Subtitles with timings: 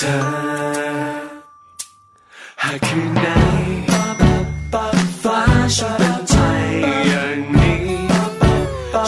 [0.00, 0.18] ธอ
[2.62, 3.26] หากคืนไหน
[5.22, 5.40] ฟ้า
[5.76, 6.34] ฉันเป็นใจ
[7.08, 7.84] อย่างนี้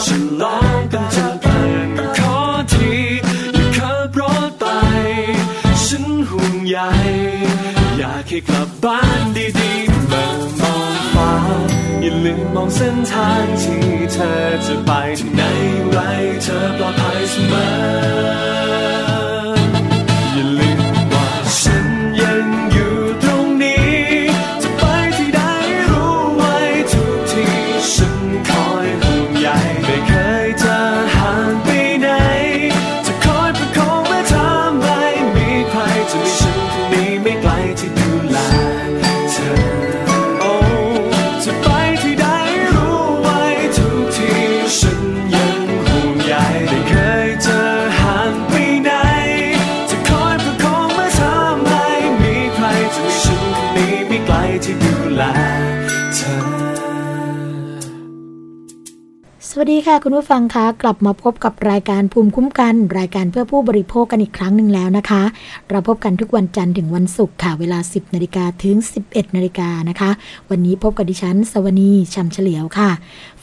[0.05, 2.37] ฉันลองเป็นเธอเพลินขอ
[2.73, 2.91] ที
[3.53, 4.65] อย่าขับรถไป
[5.85, 6.77] ฉันห่วงใย
[7.97, 9.21] อยากให้กลับบ้าน
[9.59, 10.25] ดีๆมา
[10.61, 11.33] มองฟ้า
[12.01, 14.33] อย่าลืมมองเส้นทางที่เธอ
[14.65, 15.41] จะไปที่ไหน
[15.91, 15.99] ไร
[16.43, 19.02] เธอปลอดภัยเสมอ
[59.65, 65.23] วัสดีค่ะ คุณผู้ฟังคะกลับมาพบกับรายการภูมิคุ้มกัน รายการเพื่อผู้บริโภคกันอีกครั้งหนึ่งแล้วนะคะ
[65.69, 68.75] เราพบกันทุกวันจันทร์ถึงวันศุกร์ค่ะ เวลา 10นาฬิกาถึง
[69.05, 70.09] 11นาฬิกานะคะ
[70.49, 72.89] วันนี้พบกับดิฉัน สวนีชำเฉลียวค่ะ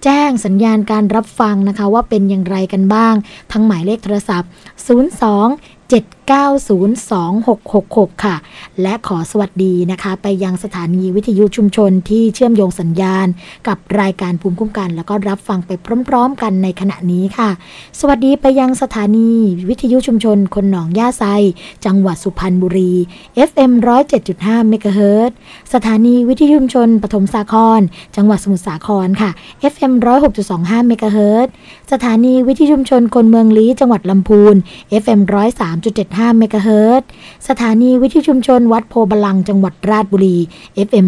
[0.04, 3.14] แจ้งสัญญาณการรับฟังนะคะว่าเป็นอย่างไรกันบ้าง
[3.52, 4.50] ทั้งหมายเลขโทรศัพท์
[5.10, 5.90] 02
[6.30, 8.36] 902-666 ค่ะ
[8.82, 13.26] และขอสวัสดีนะคะ ไปยังสถานีวิทยุชุมชนที่เชื่อมโยงสัญญาณ
[13.68, 15.70] กับรายการภูมิคุ้มกัน แล้วก็รับฟังไป
[16.08, 17.50] พร้อมๆ กันในขณะนี้ค่ะ
[18.00, 19.30] สวัสดีไปยังสถานี
[19.68, 21.24] วิทยุชุมชน คนหนองย่าไซ
[21.84, 22.92] จังหวัดสุพรรณบุรี
[23.48, 23.72] FM
[24.20, 25.30] 107.5เมกะเฮิรต
[25.74, 27.80] สถานีวิทยุชุมชนปฐมสาคร
[28.16, 29.30] จังหวัดสมุทรสาครค่ะ
[29.72, 29.92] FM
[30.40, 31.48] 106.25เมกะเฮิรตซ์
[31.92, 34.54] สถานีวิทยุชุมชนคนเมืองลี้จังหวัดลำพูน
[35.02, 37.08] FM 103.75 5เมกะเฮิรตซ์
[37.48, 40.38] สถานีวิทยุชุมชนวัดโพธิ์บัลลังก์จังหวัดราชบุรี
[40.88, 41.06] FM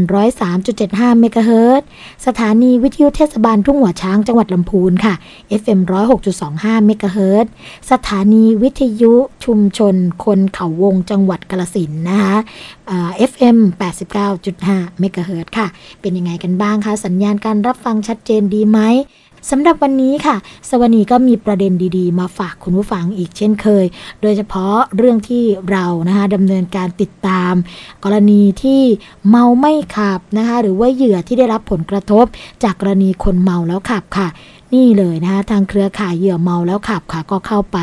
[0.61, 1.87] 103.75เมกะเฮิรตซ์
[2.27, 5.15] สถานีวิทยุเทศบาลทุ่งหัวช้างจังหวัดลำพูนค่ะ
[5.61, 5.81] FM
[6.33, 7.53] 106.25เมกะเฮิรตซ์
[7.91, 9.15] สถานีวิทยุ
[9.45, 9.95] ชุมชน
[10.25, 12.37] คนเขาวงจังหวัดกาฬสินธุ์นะคะ
[13.31, 13.59] FM
[14.29, 15.67] 89.5เมกะเฮิรตซ์ค่ะ
[16.01, 18.81] เป็นยังไงกันบ้างคะ สัญญาณการรับฟังชัดเจนดีไหม
[19.51, 20.37] สำหรับวันนี้ค่ะ
[20.69, 23.85] สวนีก็มีประเด็นดีๆ มาฝากคุณผู้ฟังอีกเช่นเคย
[24.23, 27.55] โดยเฉพาะเรื่องที่เรานะคะดำเนินการติดตาม
[28.05, 28.83] กรณีที่
[29.29, 32.25] เมาไม่ขับนะคะหรือว่าเหยื่อที่ได้รับผลกระทบ
[32.65, 34.29] จากกรณีคนเมาแล้วขับค่ะ
[34.75, 37.79] นี่เลยนะคะทางเครือข่ายเหยื่อเมาแล้วขับค่ะก็เข้าไป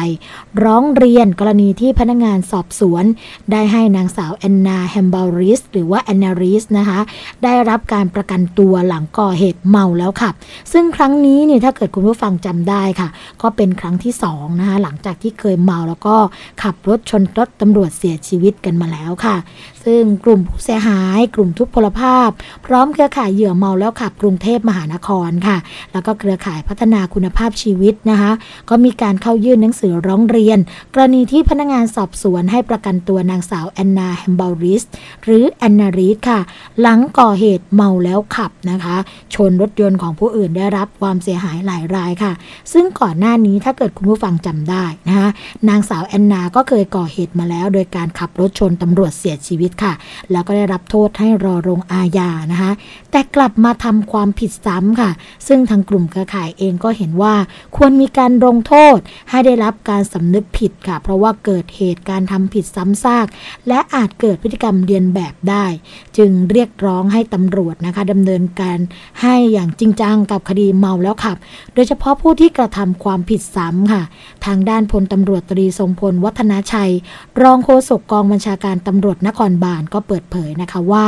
[0.63, 3.03] ร้องเรียนกรณีที่พนักงานสอบสวน
[3.51, 6.99] ได้ให้นางสาวแอนนาแฮมเบลริสหรือว่าแอนนาริสนะคะ
[7.43, 10.33] ได้รับการประกันตัวหลังก่อเหตุเมาแล้วขับ
[10.71, 13.09] ซึ่งครั้งนี้เนี่ยถ้าเกิดคุณผู้ฟังจำได้ค่ะ
[13.41, 16.15] ก็เป็นครั้งที่สองนะคะหลังจากที่เคยเมาแล้วก็
[16.63, 19.35] ขับรถชนรถตำรวจเสียชีวิตกันมาแล้วค่ะ
[19.85, 22.29] ซึ่งกลุ่มผู้เสียหาย กลุ่มทุพพลภาพ
[22.65, 25.57] พร้อมเครือข่ายเหยื่อเมาแล้วขับกรุงเทพมหานครค่ะ
[25.91, 28.31] แล้วก็เครือข่ายพัฒนาคุณภาพชีวิตนะคะ
[28.69, 30.59] ก็มีการเข้ายื่นหนังสือร้องเรียน
[30.93, 34.83] กรณีที่พนักงานสอบสวนให้ประกันตัวนางสาวแอนนาแฮมเบลริส
[35.23, 36.39] หรือแอนนาริสค่ะ
[36.81, 38.95] หลังก่อเหตุเมาแล้วขับนะคะ
[39.33, 42.33] ชนรถยนต์ของผู้อื่นได้รับความเสียหายหลายรายค่ะ
[42.73, 45.29] ซึ่งก่อนหน้านี้ถ้าเกิดคุณผู้ฟังจำได้นะคะ
[45.69, 49.93] นางสาวแอนนาก็เคยก่อเหตุมาแล้ว โดยการขับรถชนตำรวจเสียชีวิตค่ะ
[50.31, 52.71] แล้วก็ได้รับโทษให้รอลงอาญานะคะ
[53.11, 55.11] แต่กลับมาทำความผิดซ้ำค่ะ
[55.47, 57.35] ซึ่งทางกลุ่มเครือข่ายเองก็เห็นว่า
[57.75, 58.97] ควรมีการลงโทษ
[59.29, 63.25] ให้ได้รับการสำนึกผิดค่ะ เพราะว่าเกิดเหตุการทำผิดซ้ำซาก
[63.67, 65.65] และอาจเกิดพฤติกรรมเรียนแบบได้
[66.17, 68.77] จึงเรียกร้องให้ตำรวจนะคะดำเนินการ
[69.21, 71.37] ให้อย่างจริงจังกับคดีเมาแล้วขับ
[71.73, 74.03] โดยเฉพาะผู้ที่กระทำความผิดซ้ำค่ะ
[74.45, 76.91] ทางด้านพลตำรวจตรีทรงพลวัฒนาชัย
[77.41, 81.05] รองโฆษกกองบัญชาการตำรวจนครบาลก็เปิดเผยนะคะว่า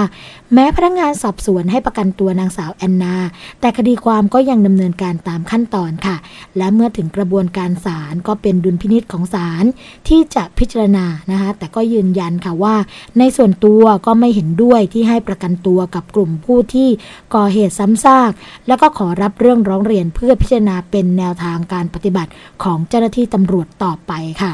[0.53, 3.15] แม้พนักงานสอบสวนให้ประกันตัวนางสาวแอนนา
[3.61, 6.15] แต่คดีความก็ยังดำเนินการตามขั้นตอนค่ะ
[6.57, 9.65] และเมื่อถึงกระบวนการศาลก็เป็นดุลพินิษของศาล
[10.07, 12.75] ที่จะพิจารณานะคะ แต่ก็ยืนยันค่ะว่า
[13.19, 16.89] ในส่วนตัวก็ไม่เห็นด้วยที่ให้ประกันตัวกับกลุ่มผู้ที่
[17.35, 18.31] ก่อเหตุซ้ำซาก
[18.67, 22.31] แล้วก็ขอรับเรื่องร้องเรียนเพื่อพิจารณาเป็นแนวทางการปฏิบัติ
[22.63, 24.11] ของเจ้าหน้าที่ตำรวจต่อไป
[24.41, 24.51] ค่ะ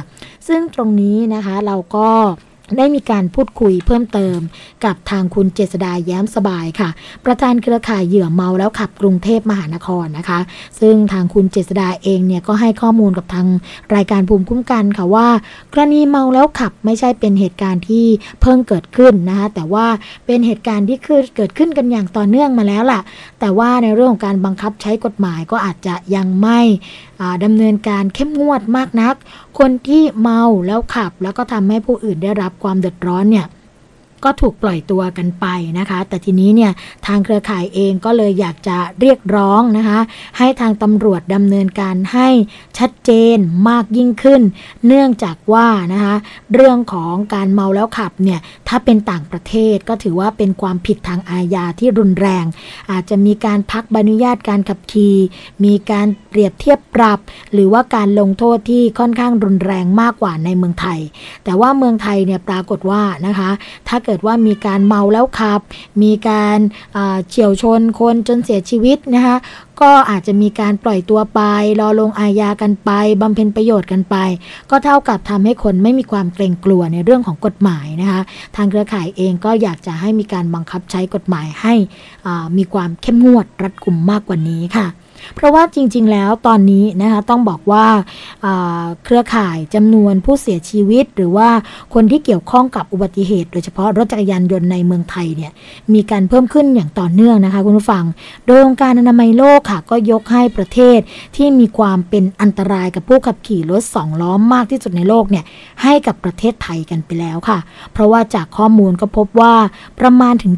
[0.47, 2.09] ซึ่งตรงนี้นะคะเราก็
[2.77, 4.39] ได้มีการพูดคุยเพิ่มเติม
[4.85, 6.89] กับทางคุณเจษดาแย้มสบายค่ะ
[7.25, 10.39] ประธานเครือข่ายเหยื่อเมาแล้วขับกรุงเทพมหานครนะคะ
[10.79, 13.47] ซึ่งทางคุณเจษดาเองเนี่ยก็ให้ข้อมูลกับทาง
[13.95, 15.27] รายการภูมิคุ้มกันค่ะว่า
[15.73, 18.05] กรณีเมาแล้วขับไม่ใช่เป็นเหตุการณ์ที่
[18.41, 19.85] เพิ่งเกิดขึ้นนะคะแต่ว่า
[20.25, 23.01] เป็นเหตุการณ์ที่คือเกิดขึ้นกันอย่างต่อเนื่องมาแล้วล่ะ
[23.39, 26.59] แต่ว่าในเรื่องของการบังคับใช้กฎหมายก็อาจจะยังไม่
[27.43, 29.15] ดำเนินการเข้มงวดมากนัก
[29.59, 33.45] คนที่เมาแล้วขับ แล้วก็ทำให้ผู้อื่นได้รับความเดือดร้อนเนี่ย
[34.23, 35.45] ก็ถูกปล่อยตัวกันไป
[35.79, 36.71] นะคะ แต่ทีนี้เนี่ย
[37.07, 39.99] ทางเครือข่ายเองก็เลยอยากจะเรียกร้องนะคะ
[40.37, 42.29] ให้ทางตำรวจดำเนินการให้
[42.77, 43.37] ชัดเจน
[43.69, 44.41] มากยิ่งขึ้น
[44.87, 46.15] เนื่องจากว่านะคะ
[46.53, 52.45] เรื่องของการเมาแล้วขับเนี่ยถ้าเป็นต่างประเทศก็ถือว่าเป็นความผิดทางอาญาที่รุนแรง
[52.91, 55.15] อาจจะมีการพักใบอนุญาตการขับขี่
[55.65, 57.19] มีการเปรียบเทียบปรับ
[57.53, 60.99] หรือว่าการลงโทษที่ค่อนข้างรุนแรงมากกว่าในเมืองไทย
[61.43, 63.49] แต่ว่าเมืองไทยเนี่ยปรากฏว่านะคะ
[63.87, 65.61] ถ้าเกิดว่ามีการเมาแล้วขับ
[66.03, 66.59] มีการ
[67.29, 69.35] เฉียวชนคนจนเสียชีวิตนะคะ
[69.81, 71.41] ก็อาจจะมีการปล่อยตัวไป
[71.79, 74.15] รอลงอาญากันไปบำเพ็ญประโยชน์กันไป
[74.69, 78.21] ก็เท่ากับทำให้คนไม่มีความเกรงกลัวในเรื่องของกฎหมายนะคะ
[78.55, 81.73] ทางเครือข่ายเองก็อยากจะให้มีการบังคับใช้กฎหมายให้
[82.57, 84.87] มีความเข้มงวดรัดกุมมากกว่านี้ค่ะ
[85.35, 91.49] เพราะว่าจริง ๆ แล้วตอนนี้นะคะต้องบอกว่าาเครือข่ายจำนวนผู้เสียชีวิต หรือว่า
[91.93, 95.51] คนที่เกี่ยวข้องกับอุบัติเหตุ โดยเฉพาะรถจักรยานยนต์ในเมืองไทยเนี่ย
[95.93, 98.03] มีการเพิ่มขึ้นอย่างต่อเนื่องนะคะคุณผู้ฟัง
[98.45, 100.99] โดยองค์การอนามัยโลกค่ะก็ยกให้ประเทศ
[101.35, 105.43] ที่มีความเป็นอันตรายกับผู้ขับขี่รถสองล้อมากที่สุดในโลกเนี่ย
[105.83, 107.59] ให้กับประเทศไทยกันไปแล้วค่ะ
[107.93, 109.53] เพราะว่าจากข้อมูลก็พบว่า
[109.99, 110.53] ประมาณถึง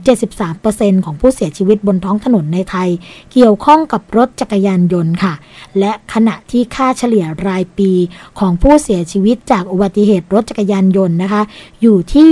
[0.52, 2.90] 73%ของผู้เสียชีวิตบนท้องถนนในไทย
[3.34, 5.34] เกี่ยวข้องกับรถจักรยานยนต์ค่ะ
[5.80, 7.92] และขณะที่ค่าเฉลี่ยรายปี
[8.40, 11.42] ของผู้เสียชีวิตจากอุบัติเหตุรถจักรยานยนต์นะคะ
[11.82, 12.32] อยู่ที่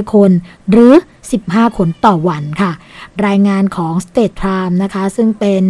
[0.00, 0.30] 5,500 คน
[0.70, 0.94] หรือ
[1.48, 2.72] 15 คนต่อวันค่ะ
[3.26, 5.62] รายงานของ State Time นะคะ ซึ่งเป็น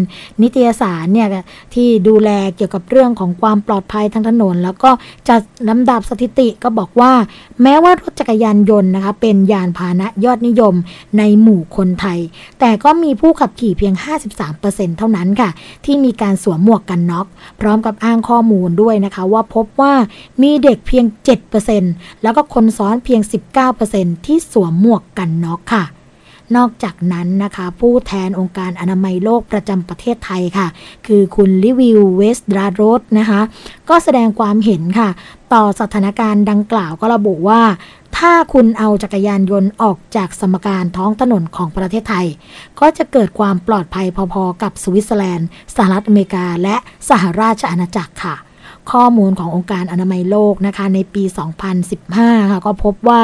[0.43, 1.29] นิตยสารเนี่ย
[1.75, 4.91] ที่ดูแลเกี่ยวกับเรื่องของความปลอดภัยทางถนน แล้วก็
[5.29, 7.13] จัดลำดับสถิติก็บอกว่า
[7.63, 10.75] แม้ว่ารถจักรยานยนต์นะคะ เป็นยานพาหนะยอดนิยม
[11.19, 12.19] ในหมู่คนไทย
[12.61, 13.95] แต่ก็มีผู้ขับขี่เพียง
[14.47, 15.51] 53%เท่านั้นค่ะ
[15.85, 17.27] ที่มีการสวมหมวกกันน็อก
[17.61, 19.95] พร้อมกับอ้างข้อมูลด้วยนะคะ ว่าพบว่า
[20.43, 21.05] มีเด็กเพียง
[21.65, 23.21] 7%แล้วก็คนซ้อนเพียง
[23.75, 25.85] 19%ที่สวมหมวกกันน็อกค่ะ
[26.57, 30.67] นอกจากนั้นนะคะ ผู้แทนองค์การอนามัยโลกประจำประเทศไทยค่ะ
[31.07, 33.41] คือคุณลิวิวเวสดราโรสนะคะ
[33.89, 35.09] ก็แสดงความเห็นค่ะ
[35.53, 37.63] ต่อสถานการณ์ดังกล่าวก็ระบุว่า
[38.17, 42.27] ถ้าคุณเอาจักรยานยนต์ออกจากสมการท้องถนนของประเทศไทย
[42.81, 46.77] ก็จะเกิดความปลอดภัยพอๆกับสวิตเซอร์แลนด์ สหรัฐอเมริกา และ
[47.09, 48.35] สหราชอาณาจักรค่ะ
[48.93, 51.23] ข้อมูลขององค์การอนามัยโลกนะคะในปี
[51.87, 53.23] 2015 ค่ะก็พบว่า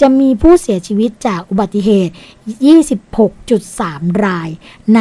[0.00, 2.14] จะมีผู้เสียชีวิตจากอุบัติเหตุ
[3.32, 4.48] 26.3 ราย
[4.94, 5.00] ใน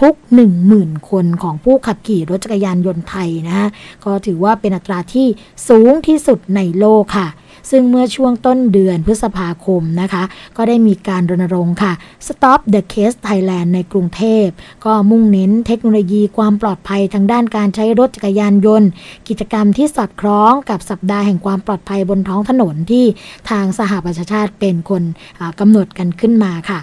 [0.00, 3.68] ทุกๆ10,000 คนของผู้ขับขี่รถจักรยานยนต์ไทยนะฮะ
[4.04, 5.26] ก็ถือว่าเป็นอัตราที่
[5.68, 7.28] สูงที่สุดในโลกค่ะ
[7.70, 10.22] ซึ่งเมื่อช่วงต้นเดือนพฤษภาคมนะคะ
[10.56, 11.92] ก็ได้มีการรณรงค์ค่ะ
[12.26, 14.46] Stop the Case Thailand ในกรุงเทพ
[14.84, 18.88] ก็มุ่งเน้นเทคโนโลยีความปลอดภัยทางด้านการใช้รถจักรยานยนต์
[19.28, 23.04] กิจกรรมที่สอดคล้องกับสัปดาห์แห่งความปลอดภัยบนท้องถนนที่
[23.50, 25.02] ทางสหประชาชาติเป็นคน
[25.60, 26.80] กำหนดกันขึ้นมาค่ะ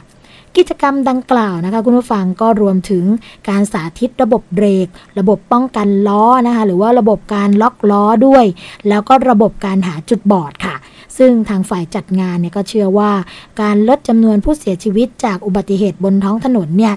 [0.57, 3.03] กิจกรรมดังกล่าวนะคะ คุณผู้ฟังก็รวมถึง
[3.49, 4.87] การสาธิตระบบเบรก
[5.19, 8.45] ระบบป้องกันล้อนะคะ หรือว่าระบบการล็อกล้อด้วย
[8.87, 10.75] แล้วก็ระบบการหาจุดบอดค่ะ
[11.17, 13.11] ซึ่งทางฝ่ายจัดงานเนี่ยก็เชื่อว่า
[13.61, 16.93] การลดจำนวนผู้เสียชีวิตจากอุบัติเหตุบนท้องถนนเนี่ย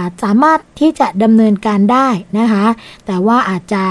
[0.00, 2.08] าสามารถที่จะดำเนินการได้
[2.38, 2.64] นะคะ
[3.06, 3.84] แต่ว่าอาจจะ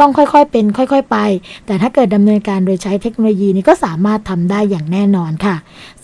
[0.00, 1.18] ต้องค่อยๆเป็นค่อยๆไป
[1.66, 5.56] แต่ถ้าเกิดดำเนินการโดยใช้เทคโนโลยีนี้ก็สามารถทำได้อย่างแน่นอนค่ะ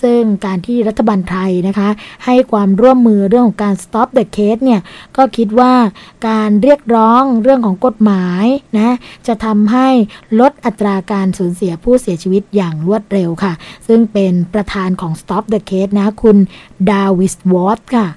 [0.03, 1.89] ซึ่งการที่รัฐบาลไทยนะคะ
[2.25, 4.81] ให้ความร่วมมือเรื่องของการ stop the case เนี่ย
[5.17, 5.73] ก็คิดว่า
[6.29, 8.45] การเรียกร้องเรื่องของกฎหมาย
[8.77, 9.89] นะจะทำให้
[10.41, 13.53] ลดอัตราการสูญเสียผู้เสียชีวิตอย่างรวดเร็วค่ะ
[13.87, 16.37] ซึ่งเป็นประธานของ stop the case นะคุณ
[16.91, 18.09] ดาวิสวอตค่ะ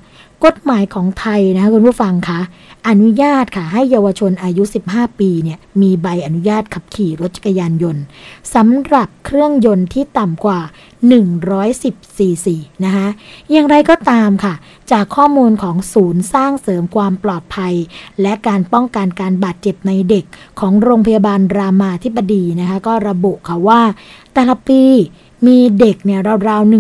[0.46, 2.40] กฎหมายของไทยนะคะคุณผู้ฟังคะ
[2.88, 8.04] อนุญาตค่ะ ให้เยาวชนอายุ 15 ปีเนี่ยมีใบอนุญาตขับขี่รถจักรยานยนต์
[8.56, 10.60] สำหรับเครื่องยนต์ที่ต่ำกว่า
[11.38, 13.08] 110 ซีซีนะคะ
[13.52, 14.54] อย่างไรก็ตามค่ะ
[14.92, 17.74] จากข้อมูลของศูนย์สร้างเสริมความปลอดภัย
[18.22, 20.26] และการป้องกันการบาดเจ็บในเด็ก
[20.60, 23.82] ของโรงพยาบาลรามาธิบดีนะคะก็ระบุค่ะว่า
[24.34, 24.84] แต่ละปี
[25.46, 26.72] มีเด็กเนี่ยราวๆ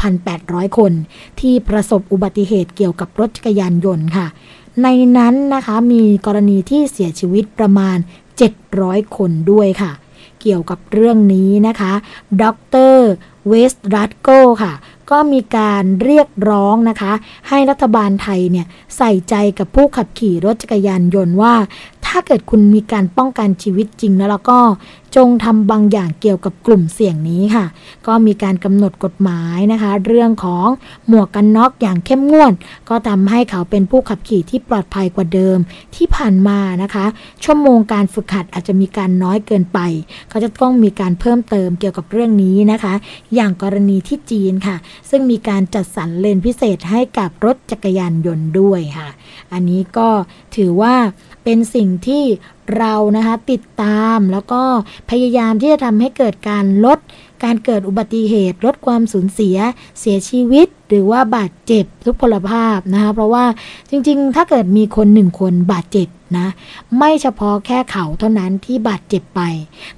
[0.00, 0.92] 15,800 คน
[1.40, 4.26] ที่ประสบอุบัติเหตุเกี่ยวกับรถจักรยานยนต์ค่ะ
[4.82, 7.96] ในนั้นนะคะมีกรณีที่เสียชีวิตประมาณ
[8.56, 9.92] 700 คนด้วยค่ะ
[10.40, 11.92] เกี่ยวกับเรื่องนี้นะคะ
[12.42, 12.44] ด
[12.90, 12.94] ร
[13.48, 14.28] เวสรัตโก
[14.62, 14.72] ค่ะ
[15.10, 17.12] ก็มีการเรียกร้องนะคะ
[17.48, 21.54] ให้รัฐบาลไทยเนี่ยใส่ใจกับผู้ขับขี่รถจักรยานยนต์ว่า
[22.08, 24.58] ถ้าเกิดคุณมีการป้องกันชีวิตจริงแล้วแล้วก็
[25.16, 27.66] จงทำบางอย่างเกี่ยวกับกลุ่มเสี่ยงนี้ค่ะ
[28.06, 30.66] ก็มีการกำหนดกฎหมายนะคะ เรื่องของ
[31.08, 32.52] หมวกกันน็อกอย่างเข้มงวด
[32.88, 35.58] ก็ทำให้เขาเป็นผู้ขับขี่ที่ปลอดภัยกว่าเดิม
[35.94, 37.06] ที่ผ่านมานะคะ
[37.44, 39.78] ชั่วโมงการฝึกหัดอาจจะมีการน้อยเกินไป
[40.28, 42.94] เขาจะต้องมีการเพิ่มเติมเกี่ยวกับเรื่องนี้นะคะ
[43.34, 44.76] อย่างกรณีที่จีนค่ะ
[45.10, 49.08] ซึ่งมีการจัดสรรเลนพิเศษให้กับรถจักรยานยนต์ด้วยค่ะ
[49.52, 50.08] อันนี้ก็
[50.56, 50.94] ถือว่า
[51.50, 52.24] เป็นสิ่งที่
[52.76, 54.62] เรานะคะติดตามแล้วก็
[55.10, 56.98] พยายามที่จะทำให้เกิดการลด
[57.44, 59.56] การเกิดอุบัติเหตุ ลดความสูญเสีย
[60.00, 63.44] เสียชีวิต หรือว่าบาดเจ็บทุกพลภาพนะคะเพราะว่า
[63.90, 66.48] จริง ๆ ถ้าเกิดมีคนหนึ่งคนบาดเจ็บนะ
[66.98, 69.40] ไม่เฉพาะแค่เขาเท่านั้นที่บาดเจ็บไป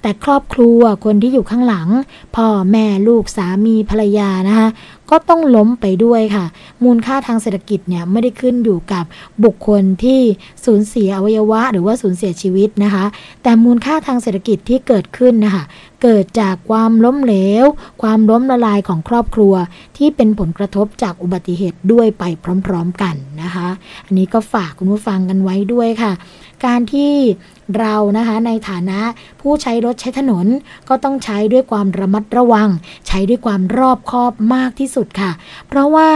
[0.02, 1.88] แต่ครอบครัวคนที่อยู่ข้างหลัง
[2.36, 4.68] พ่อแม่ลูกสามีภรรยานะคะ
[5.10, 6.44] ก็ต้องล้มไปด้วยค่ะ
[6.84, 9.04] มูลค่าทางเศรษฐกิจเนี่ยไม่ได้ขึ้นอยู่กับ
[9.44, 10.20] บุคคลที่
[10.64, 13.04] สูญเสียอวัยวะ หรือว่าสูญเสียชีวิตนะคะ
[13.42, 15.64] แต่มูลค่าทางเศรษฐกิจที่เกิดขึ้นนะคะ
[16.02, 17.64] เกิดจากความล้มเหลว
[18.02, 19.54] ความล้มละลายของครอบครัว
[19.96, 22.24] ที่เป็นผลกระทบจากอุบัติเหตุด้วยไป
[22.66, 23.68] พร้อม ๆกันนะคะ
[24.06, 26.12] อันนี้ก็ฝากคุณผู้ฟังกันไว้ด้วยค่ะ
[26.66, 27.12] การที่
[27.78, 29.00] เรานะคะในฐานะ
[29.40, 30.46] ผู้ใช้รถใช้ถนน
[30.88, 32.68] ก็ต้องใช้ด้วยความระมัดระวัง
[33.08, 35.32] ใช้ด้วยความรอบคอบมากที่สุดค่ะ
[35.68, 36.10] เพราะว่า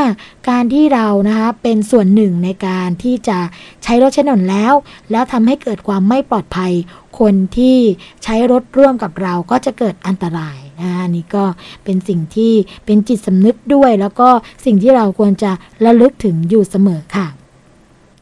[0.48, 3.38] การที่เรานะคะเป็นส่วนหนึ่งในการที่จะ
[3.84, 4.74] ใช้รถใช้ถนนแล้ว
[5.10, 6.72] แล้วทำให้เกิดความไม่ปลอดภัย
[7.18, 7.78] คนที่
[8.24, 11.44] ใช้รถร่วมกับเราก็จะเกิดอันตรายนะอันนี่ก็
[11.84, 12.52] เป็นสิ่งที่
[12.86, 14.28] เป็นจิตสำนึกด้วย แล้วก็
[14.64, 15.50] สิ่งที่เราควรจะ
[15.84, 17.26] ระลึกถึงอยู่เสมอค่ะ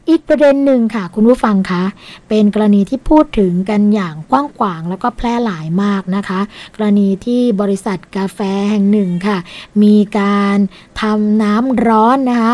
[0.09, 1.83] อีกประเด็นหนึ่งค่ะ คุณผู้ฟังคะ
[2.29, 6.39] เป็นกรณีที่พูดถึงกันอย่างกว้างขวางแล้วก็แพร่หลายมากนะคะ
[6.75, 8.39] กรณีที่บริษัทกาแฟ
[8.71, 9.37] แห่งหนึ่งค่ะ
[9.83, 10.57] มีการ
[11.01, 12.53] ทำน้ำร้อนนะคะ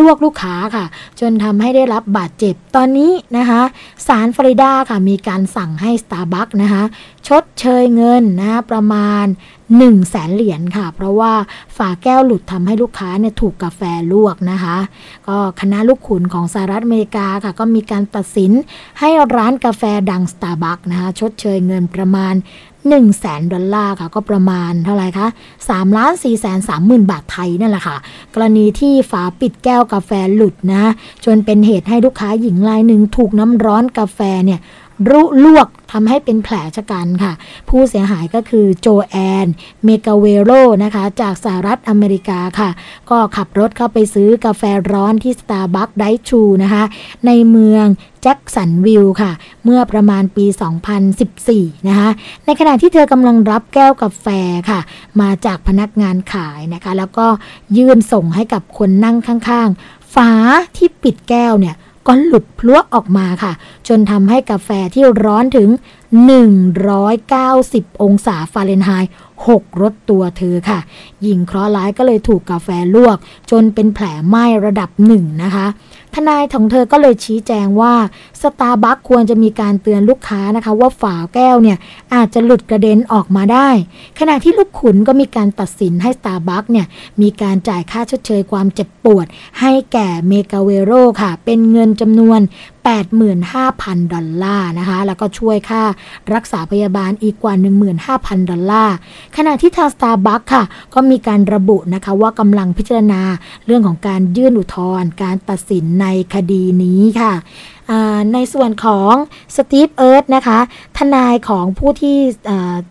[0.00, 0.84] ลวกลูกค้าค่ะ
[1.20, 3.62] จนทำให้ได้รับบาดเจ็บตอนนี้นะคะ
[4.06, 6.82] ศาลฟลอริดาค่ะมีการสั่งให้ Starbucks นะคะ
[7.28, 11.32] ชดเชยเงินนะะประมาณ 1 0 0 0 0แสนเหรียญค่ะ เพราะว่า
[11.76, 13.80] ฝาแก้วหลุดทำให้ลูกค้าเนี่ยถูกกาแฟ
[14.12, 14.76] ลวกนะคะ
[15.28, 18.52] ก็คณะลูกขุนของสหรัฐอเมริกาค่ะ ก็มีการตัดสิน
[19.00, 22.34] ให้ร้านกาแฟดัง Starbucks นะคะชดเชยเงินประมาณ
[22.84, 25.26] 1 0 0 0 0แสนดอลลาร์ค่ะ ก็ประมาณเท่าไหร่คะ
[25.62, 27.96] 3ล้าน4แสน3หมื่นบาทไทยนั่นแหละค่ะ
[28.34, 30.84] กรณีที่ฝาปิดแก้วกาแฟหลุดนะ
[31.24, 34.60] จนเป็นเหตุให้ลูกค้าหญิงรายหนึ่งถูกน้ำร้อนกาแฟเนี่ย
[35.10, 37.32] รุลวก ทำให้เป็นแผลฉกรรจ์ค่ะ
[37.68, 39.46] ผู้เสียหายก็คือโจแอน
[39.84, 40.50] เมกาเวโร
[40.84, 42.70] นะคะ จากสหรัฐอเมริกาค่ะ
[43.10, 46.84] ก็ขับรถเข้าไปซื้อกาแฟร้อนที่สตาร์บัคไดชูนะคะ
[47.26, 47.86] ในเมือง
[48.22, 49.32] แจ็คสันวิลค่ะ
[49.64, 50.46] เมื่อประมาณปี
[51.16, 52.08] 2014 นะคะ
[52.44, 54.26] ในขณะที่เธอกำลังรับแก้วกาแฟ
[54.70, 54.80] ค่ะ
[55.20, 57.26] มาจากพนักงานขายนะคะ แล้วก็
[57.76, 60.30] ยื่นส่งให้กับคนนั่งข้างๆ ฝา
[60.76, 63.52] ที่ปิดแก้วเนี่ย ก็หลุดพลวกออกมาค่ะ
[63.88, 65.68] จนทำให้กาแฟที่ร้อนถึง
[67.30, 69.12] 190 องศาฟาเรนไฮต์
[69.46, 70.78] 6รถตัวเธอค่ะ
[71.22, 73.16] หญิงเคราะห์ร้ายก็เลยถูกกาแฟลวก
[73.50, 75.66] จนเป็นแผลไหม้ระดับหนึ่งนะคะ
[76.14, 77.94] ทนายของเธอก็เลยชี้แจงว่า
[78.42, 81.78] สตาร์บัคควรจะมีการเตือนลูกค้านะคะ ว่าฝาแก้วเนี่ย
[82.14, 83.68] อาจจะหลุดกระเด็นออกมาได้
[84.18, 86.86] ขณะที่ลูกขุนก็มีการตัดสินให้สตาร์บัคเนี่ย
[87.22, 89.26] มีการจ่ายค่าชดเชยความเจ็บปวด
[89.60, 90.92] ให้แก่เมกาเวโร
[91.22, 92.40] ค่ะ เป็นเงินจำนวน
[92.84, 95.82] 85,000 ดอลลาร์นะคะ แล้วก็ช่วยค่า
[96.34, 97.54] รักษาพยาบาลอีกกว่า
[98.02, 98.94] 15,000 ดอลลาร์
[99.36, 100.64] ขณะที่ทาง Starbucks ค่ะ
[100.94, 103.22] ก็มีการระบุนะคะว่ากำลังพิจารณา
[103.66, 107.32] เรื่องของการยื่นอุทธรณ์การตัดสินในคดีนี้ค่ะ
[108.34, 109.14] ในส่วนของ
[109.56, 110.58] สตีฟเอิร์ธนะคะ
[110.98, 112.16] ทนายของผู้ที่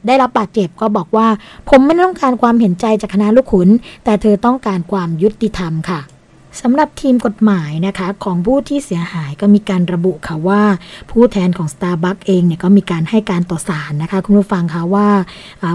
[0.07, 1.27] ได้รับบาดเจ็บก็บอกว่า
[1.69, 3.69] ผมไม่ต้องการความเห็นใจจากคณะลูกขุน
[4.03, 6.01] แต่เธอต้องการความยุติธรรมค่ะ
[6.62, 10.62] สำหรับทีมกฎหมายนะคะของผู้ที่เสียหายก็มีการระบุค่ะว่า
[11.12, 15.07] ผู้แทนของ Starbucks เองเนี่ยก็มีการให้การต่อศาลนะคะ คุณผู้ฟังคะว่า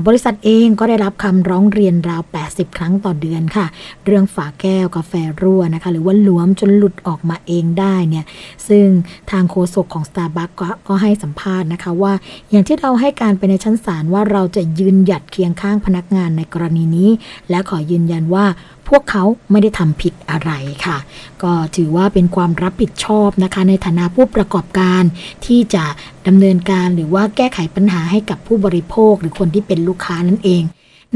[0.06, 3.66] บริษัทเองก็ได้รับคำร้องเรียนราว 80 ครั้งต่อเดือนค่ะ
[4.04, 8.24] เรื่องฝาแก้วกาแฟรั่วนะคะ หรือว่าหลวมจนหลุดออกมาเองได้เนี่ย
[8.68, 8.86] ซึ่ง
[9.30, 12.12] ทางโฆษกของ Starbucks ก็ก็ให้สัมภาษณ์นะคะว่า
[12.50, 17.10] อย่างที่เราให้การไปในชั้นศาลว่าเราจะยืนหยัดเคียงข้างพนักงานในกรณีนี้
[17.50, 18.46] และขอยืนยันว่า
[18.88, 20.50] พวกเขาไม่ได้ทำผิดอะไร
[20.86, 20.98] ค่ะ
[21.42, 25.02] ก็ถือว่าเป็นความรับผิดชอบนะคะ ในฐานะผู้ประกอบการ
[25.46, 25.84] ที่จะ
[26.26, 30.62] ดำเนินการหรือว่าแก้ไขปัญหาให้กับผู้บริโภคหรือคนที่เป็นลูกค้านั่นเอง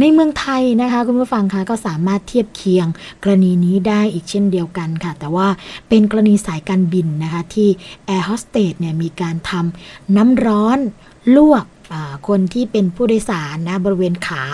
[0.00, 2.86] ในเมืองไทยนะคะคุณผู้ฟังคะก็สามารถเทียบเคียง
[3.22, 5.48] กรณีนี้ได้อีกเช่นเดียวกันค่ะ แต่ว่า
[5.88, 7.68] เป็นกรณีสายการบินนะคะ ที่
[8.06, 10.78] แอร์โฮสเตสเนี่ยมีการทำน้ำร้อน
[11.36, 11.66] ลวก
[12.28, 14.44] คนที่เป็นผู้โดยสารนะบริเวณขา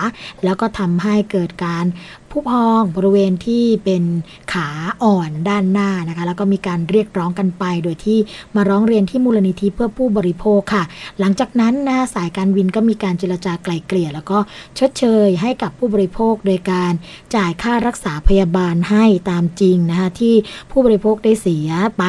[0.43, 1.85] แล้วก็ทำให้เกิดการ
[2.31, 4.03] ผู้พองบริเวณที่เป็น
[4.53, 4.67] ขา
[5.03, 8.19] อ่อนด้านหน้านะคะ แล้วก็มีการเรียกร้องกันไป โดยที่
[8.55, 10.83] มาร้องเรียนที่มูลนิธิเพื่อผู้บริโภคค่ะ
[11.19, 14.37] หลังจากนั้นนะสายการบินก็มีการเจรจาไกล่เกลี่ย แล้วก็
[14.79, 16.93] ชดเชยให้กับผู้บริโภคโดยการ
[17.35, 20.35] จ่ายค่ารักษาพยาบาลให้ตามจริงนะคะที่
[20.71, 22.03] ผู้บริโภคได้เสียไป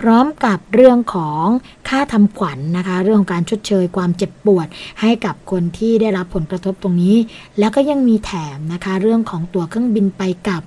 [0.00, 1.44] พร้อมกับเรื่องของ
[1.88, 4.66] ค่าทำขวัญนนะคะ เรื่องของการชดเชยความเจ็บปวด
[5.00, 7.16] ให้กับคนที่ได้รับผลกระทบตรงนี้
[7.58, 10.62] แล้วก็ยังมีแถมนะคะเรื่องของตัวเครื่องบินไปกลับ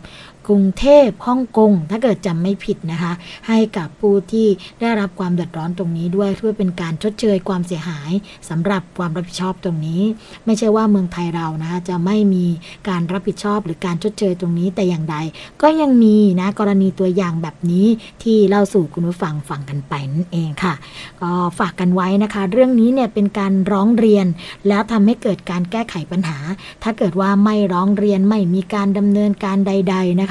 [0.47, 3.13] กรุงเทพฮ่องกง ถ้าเกิดจำไม่ผิดนะคะ
[3.47, 4.47] ให้กับผู้ที่
[4.82, 8.12] ได้รับความเดือดร้อนตรงนี้ด้วย เพื่อเป็นการชดเชยความเสียหาย
[8.49, 10.01] สำหรับความรับผิดชอบตรงนี้
[10.45, 12.45] ไม่ใช่ว่าเมืองไทยเรานะคะจะไม่มี
[12.89, 15.15] การรับผิดชอบหรือการชดเชยตรงนี้แต่อย่างใด
[15.62, 17.88] ก็ยังมีนะกรณีตัวอย่างแบบนี้
[18.23, 20.73] ที่เล่าสู่คุณผู้ฟังฟังกันไปนั่นเองค่ะ
[21.21, 24.25] ก็ฝากกันไว้นะคะ เรื่องนี้เนี่ยเป็นการร้องเรียน
[24.67, 26.38] แล้วทำให้เกิดการแก้ไขปัญหา
[26.84, 30.30] ถ้าเกิดว่าไม่ร้องเรียนไม่มีการดำเนินการใด ๆนะ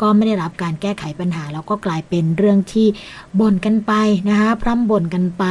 [0.00, 2.86] ก็ไม่ได้รับการแก้ไขปัญหา แล้วก็กลายเป็นเรื่องที่
[3.40, 3.92] บ่นกันไป
[4.28, 5.44] นะคะพร่ำบ่นกันไป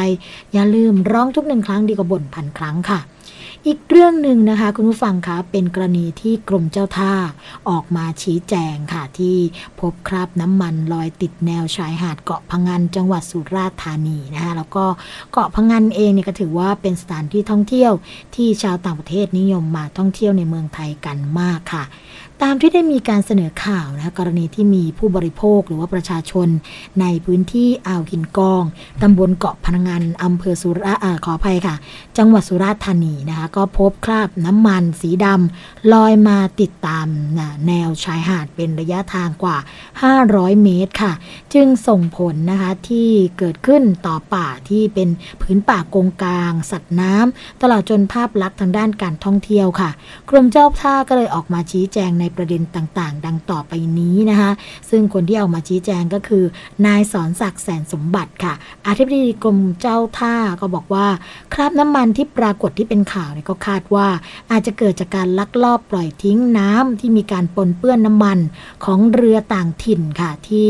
[0.54, 3.00] อย่าลืมร้องทุกหนึ่งครั้งดีกว่าบ่นพันครั้งค่ะ
[3.66, 7.14] อีกเรื่องหนึ่งนะคะ คุณผู้ฟังคะเป็นกรณีที่กรมเจ้าท่า
[7.70, 9.38] ออกมาชี้แจงค่ะ ที่
[9.80, 14.86] พบคราบน้ำมันลอยติดแนวชายหาดเกาะพังงานจังหวัดสุราษฎร์ธานีนะคะแล้วก็
[15.32, 17.92] เกาะพังงานเองเนี่ยก็ถือว่าเป็นสถานที่ท่องเที่ยว
[18.36, 21.84] ที่ชาวต่างประเทศนิยมมาท่องเที่ยวในเมืองไทยกันมากค่ะ
[22.44, 26.48] ตามที่ได้มีการเสนอข่าวนะคะกรณีที่มีผู้บริโภคหรือว่าประชาชน
[27.02, 28.64] ในพื้นที่อ่าวหินกอง
[29.02, 31.76] ตำบลเกาะพนังงานอำเภอสุราษฎร์ขออภัยค่ะ
[32.18, 37.08] จังหวัดสุราษฎร์ธานีนะคะ ก็พบคราบน้ำมันสีดำลอยมาติดตาม
[37.68, 39.58] แนวชายหาดเป็นระยะทางกว่า
[40.12, 41.14] 500 เมตรค่ะ
[41.54, 45.10] จึงส่งผลนะคะที่เกิดขึ้นต่อป่าที่เป็น
[45.42, 49.90] พื้นป่ากงกลาง สัตว์น้ำตลอดจนภาพลักษณ์ทางด้านการท่องเที่ยวค่ะ
[50.30, 54.52] กรมเจ้าท่าก็เลยออกมาชี้แจงในประเด็นต่างๆ ดังต่อไปนี้นะคะ
[54.90, 56.44] ซึ่งคนที่เอามาชี้แจงก็คือ
[56.86, 58.54] นายสอนศักดิ์แสนสมบัติค่ะ
[58.88, 61.08] อธิบดีกรมเจ้าท่าก็บอกว่า
[61.54, 64.08] คราบน้ำมันที่ปรากฏที่เป็นข่าวเนี่ยก็คาดว่า
[64.52, 68.40] อาจจะเกิดจากการลักลอบปล่อยทิ้งน้ำที่มีการปนเปื้อนน้ำมัน
[68.86, 70.70] ของเรือต่างถิ่นค่ะ ที่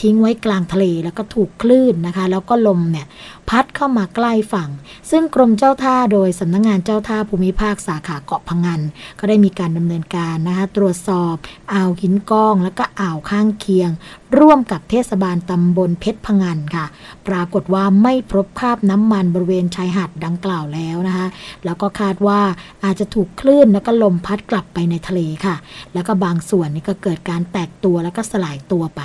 [0.00, 3.06] ทิ้งไว้กลางทะเลแล้วก็ถูกคลื่นนะคะ แล้วก็ลมเนี่ย
[3.48, 4.70] พัดเข้ามาใกล้ฝั่ง
[5.10, 8.80] ซึ่งกรมเจ้าท่าโดยสำนักงงานเจ้าท่าภูมิภาคสาขาเกาะพังงาน
[9.18, 11.36] ก็ได้มีการดำเนินการนะคะตรวจสอบ
[11.72, 13.90] อ่าวหินกอง แล้วก็อ่าวข้างเคียง
[14.38, 16.86] ร่วมกับเทศบาลตำบลเพชรพงันค่ะ
[17.28, 21.26] ปรากฏว่าไม่พบคราบน้ำมันบริเวณชายหาดดังกล่าวแล้วนะคะ
[21.64, 22.40] แล้วก็คาดว่า
[22.84, 25.56] อาจจะถูกคลื่นแล้วก็ลมพัดกลับไปในทะเลค่ะ
[25.94, 29.02] แล้วก็บางส่วนนี่ก็เกิดการแตกตัวแล้วก็สลายตัวไป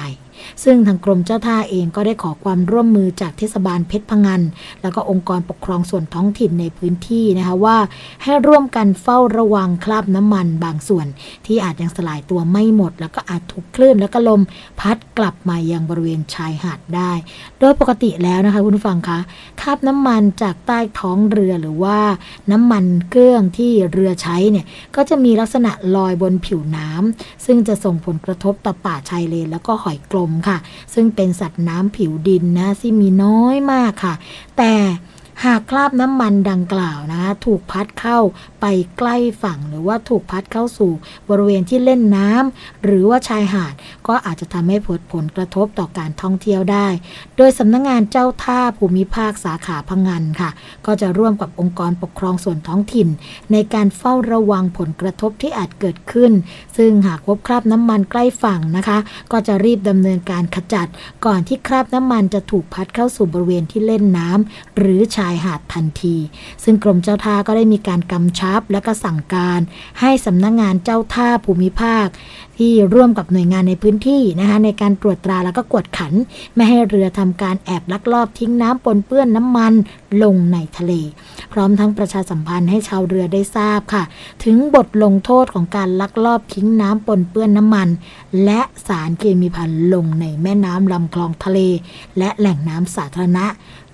[0.64, 4.42] ซึ่งทางกรมเจ้าท่าเองก็ได้ขอความร่วมมือจากเทศบาลเพชรพงงาน
[4.82, 7.78] แล้วก็องค์กรปกครองส่วนท้องถิ่นในพื้นที่นะคะว่า
[8.24, 11.08] ให้ร่วมกันเฝ้าระวังคราบน้ำมันบางส่วน
[11.46, 14.42] ที่อาจยังสลายตัวไม่หมด แล้วก็อาจถูกคลื่นแล้วก็ลม
[14.80, 17.12] พัดกลับมายังบริเวณชายหาดได้
[17.60, 19.20] โดยปกติแล้วนะคะคุณฟังคะ
[19.62, 22.00] คราบน้ำมันจากใต้ท้องเรือหรือว่า
[22.52, 30.58] น้ำมันเครื่องที่เรือใช้เนี่ยก็จะมีลักษณะลอยบนผิวน้ำซึ่งจะส่งผลกระทบต่อป่าชายเลนแล้วก็หอยกลมค่ะ
[30.94, 34.16] ซึ่งเป็นสัตว์น้ำผิวดินนะที่มีน้อยมากค่ะ
[34.58, 34.74] แต่
[35.46, 38.20] หากคราบน้ำมันดังกล่าวนะคะถูกพัดเข้า
[38.62, 38.66] ไป
[38.98, 40.92] ใกล้ฝั่ง หรือว่าถูกพัดเข้าสู่
[41.30, 43.74] บริเวณที่เล่นน้ำหรือว่าชายหาด
[44.08, 46.88] ก็อาจจะทำให้ผลผลกระทบต่อการท่องเที่ยวได้
[47.38, 50.50] โดยสำนักงงานเจ้าท่าภูมิภาคสาขาพังงานค่ะ
[50.86, 53.08] ก็จะร่วมกับองค์กรปกครองส่วนท้องถิ่น
[53.52, 56.32] ในการเฝ้าระวังผลกระทบที่อาจเกิดขึ้น
[56.78, 58.98] ซึ่งหากพบคราบน้ำมันใกล้ฝั่งนะคะ
[59.32, 60.88] ก็จะรีบดำเนินการขจัด
[61.26, 66.16] ก่อนที่คราบน้ำมันจะถูกพัดเข้าสู่บริเวณที่เล่นน้ำหรือชายายหาดทันที
[66.64, 69.60] ซึ่งกรมเจ้าท่าก็ได้มีการกำชับและก็สั่งการ
[70.00, 72.08] ให้สำนักงงานเจ้าท่าภูมิภาค
[72.58, 76.14] ที่ร่วมกับหน่วยงานในพื้นที่นะคะในการตรวจตราแล้วก็กวดขัน
[76.56, 79.74] ไม่ให้เรือทำการแอบลักลอบทิ้งน้ำปนเปื้อนน้ำมัน
[80.24, 80.94] ลงในทะเล
[81.54, 84.04] พร้อมทั้งประชาสัมพันธ์ให้ชาวเรือได้ทราบค่ะ
[84.44, 87.88] ถึงบทลงโทษของการลักลอบทิ้งน้ำปนเปื้อนน้ำมัน
[88.44, 91.60] และสารเคมีพันลงในแม่น้ำลำคลองทะเล
[92.18, 93.46] และแหล่งน้ำสาธารณะ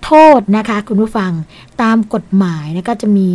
[0.06, 1.32] โทษนะคะคุณผู้ฟัง
[1.82, 3.30] ตามกฎหมายนะก็จะมี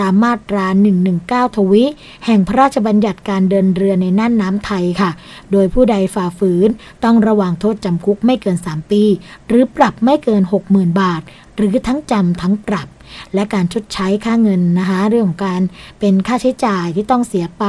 [0.00, 0.64] ตามมาตรา
[1.10, 1.84] 119 ทวิ
[2.26, 5.10] แห่งพระราชบัญญัติการเดินเรือในน่านน้ำไทยค่ะ
[5.52, 6.68] โดยผู้ใดฝ่าฝืน
[7.04, 9.02] ต้องระวังโทษจำคุกไม่เกิน 3 ปี
[9.48, 11.22] หรือปรับไม่เกิน 60,000 บาท
[11.56, 12.88] หรือทั้งจำทั้งปรับ
[13.34, 15.62] และการชดใช้ค่าเงินนะคะเรื่องของการ
[16.00, 17.64] เป็นค่าใช้จ่ายที่ต้องเสียไป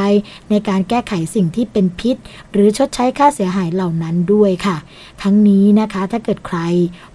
[0.49, 2.15] ในการแก้ไขสิ่งที่เป็นพิษ
[2.51, 4.77] หรือชดใช้ค่าเสียหายเหล่านั้นด้วยค่ะ
[5.21, 6.59] ทั้งนี้นะคะถ้าเกิดใคร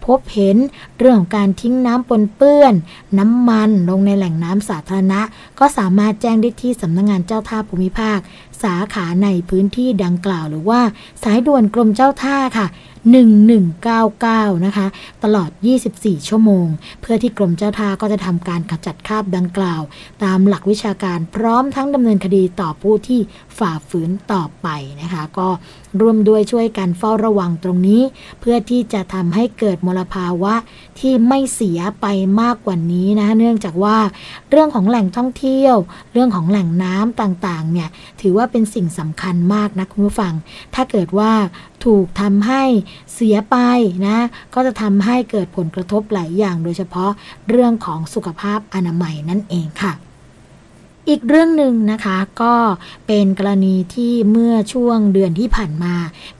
[0.07, 0.57] พบเห็น
[0.99, 2.75] เรื่องของการทิ้งน้ำปนเปื้อน
[3.19, 5.21] น้ำมันลงในแหล่งน้ำสาธารณะ
[5.59, 8.19] ก็สามารถแจ้งได้ที่สำนักงงานเจ้าท่าภูมิภาค
[8.64, 10.81] สาขาในพื้นที่ดังกล่าวหรือว่า
[11.22, 12.66] สายด่วนกรมเจ้าท่าค่ะ
[13.70, 14.87] 1199 นะคะ
[15.24, 15.50] ตลอด
[15.88, 16.66] 24 ชั่วโมง
[17.00, 19.83] เพื่อที่กรมเจ้าท่าก็จะทำการขจัดคราบดังกล่าว
[20.24, 23.20] ตามหลักวิชาการพร้อมทั้งดำเนินคดีต่อผู้ที่
[23.59, 24.68] ฝ่าฝืนต่อไป
[25.00, 25.48] นะคะ ก็
[26.00, 28.03] ร่วมด้วยช่วยกันเฝ้าระวังตรงนี้
[28.40, 30.55] เพื่อที่จะทำให้เกิดมลภาวะ
[31.00, 32.07] ที่ไม่เสียไป
[32.40, 33.98] มากกว่านี้นะเนื่องจากว่า
[34.50, 35.77] เรื่องของแหล่งท่องเที่ยว
[36.12, 37.88] เรื่องของแหล่งน้ำต่างๆเนี่ย
[38.20, 40.35] ถือว่าเป็นสิ่งสำคัญมากนะคุณผู้ฟัง
[40.75, 41.33] ถ้าเกิดว่า
[41.85, 42.62] ถูกทำให้
[43.14, 43.57] เสียไป
[44.07, 44.19] นะ
[44.55, 47.11] ก็จะทำให้เกิดผลกระทบหลายอย่าง โดยเฉพาะ
[47.49, 49.93] เรื่องของสุขภาพอนามัยนั่นเองค่ะ
[51.09, 52.55] อีกเรื่องหนึ่งนะคะก็
[53.07, 55.95] เป็นกรณีที่เมื่อช่วงเดือนที่ผ่านมา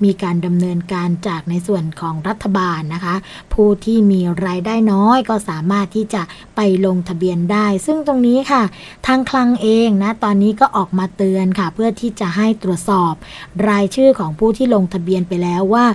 [0.05, 3.15] มีการดำเนินการจากในส่วนของรัฐบาลนะคะ
[3.53, 6.23] ผู้ที่มีรายได้น้อยก็สามารถที่จะ
[6.57, 8.63] ไปลงทะเบียนได้ ซึ่งตรงนี้ค่ะ
[9.07, 13.15] ทางคลังเองนะตอนนี้ก็ออกมาเตือนค่ะ เพื่อที่จะให้ตรวจสอบ
[13.69, 15.87] รายชื่อของผู้ที่ลงทะเบียนไปแล้วว่า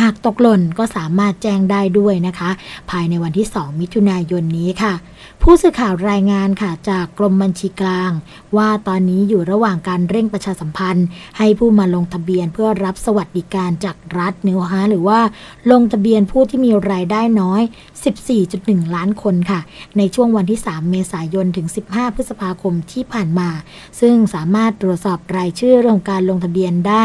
[0.00, 2.50] หากตกหล่นก็สามารถแจ้งได้ด้วยนะคะ
[2.90, 4.94] ภายในวันที่ 2 มิถุนายนนี้ค่ะ
[5.42, 8.10] ผู้สื่อข่าวรายงานค่ะจากกรมบัญชีกลาง
[8.56, 11.06] ว่าตอนนี้อยู่ระหว่างการเร่งประชาสัมพันธ์
[11.38, 15.20] ให้ผู้มาลงทะเบียนเพื่อรับสวัสดิการจากรัฐนิวฮะหรือว่า
[15.70, 17.62] ลงทะเบียนผู้ที่มีรายได้น้อย
[18.28, 19.60] 14.1 ล้านคนค่ะ
[19.98, 23.48] ในช่วงวันที่ 3 เมษายนถึง 15 พฤษภาคมที่ผ่านมา
[24.00, 27.04] ซึ่งสามารถตรวจสอบรายชื่อเรื่องการลงทะเบียนได้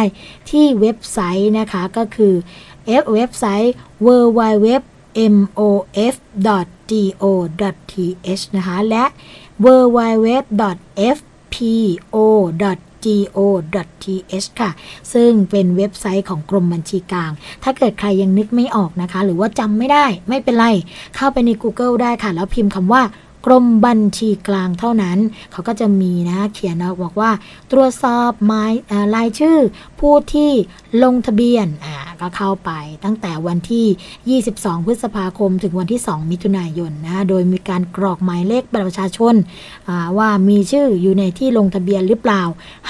[0.50, 2.34] ที่เว็บไซต์นะคะก็คือ
[3.02, 3.74] F เว็บไซต์
[4.06, 4.08] w
[4.40, 4.70] w w
[5.18, 6.44] mof.go.th
[8.58, 9.04] นะคะและ
[9.66, 10.08] www.fpo.go.th
[14.62, 14.72] ค่ะ
[15.14, 17.32] ซึ่งเป็นเว็บไซต์ของกรมบัญชีกลาง
[17.64, 20.68] ถ้าเกิดใครยังนึกไม่ออกนะคะ หรือว่าจำไม่ได้ไม่เป็นไร
[21.16, 23.02] เข้าไปใน Google ได้ค่ะ แล้วพิมพ์คำว่า
[23.46, 25.18] กรมบัญชีกลางเท่านั้น
[25.52, 27.32] เขาก็จะมีนะเขียนเอาบอกว่า
[27.72, 28.74] ตรวจสอบหมาย
[29.16, 29.58] รายชื่อ
[30.00, 30.52] ผู้ที่
[31.04, 32.72] ลงทะเบียนอ่าก็เข้าไป
[33.04, 42.44] ตั้งแต่วันที่ 22 พฤษภาคม ถึงวันที่ 2 มิถุนายนนะโดยมีการกรอกหมายเลขบัตรประชาชนาว่ามีชื่ออยู่ในที่ลงทะเบียนหรือเปล่า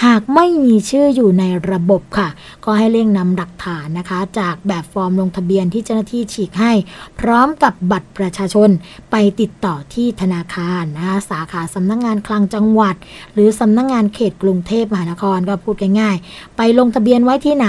[0.04, 2.30] หากไม่มีชื่ออยู่ในระบบค่ะ
[2.66, 6.72] ก็ให้เร่งนำหลักฐานนะคะ จากแบบฟอร์มลงทะเบียนที่เจ้าหน้าที่ฉีกให้
[7.20, 8.70] พร้อมกับบัตรประชาชน
[9.12, 12.96] ไปติดต่อที่ธนาคารนะคะสาขาสำนักงงานคลังจังหวัด
[13.34, 17.68] หรือสำนักงงานเขตกรุงเทพมหานครก็พูดง่ายๆ ไปลงทะเบียนไว้ที่ไหน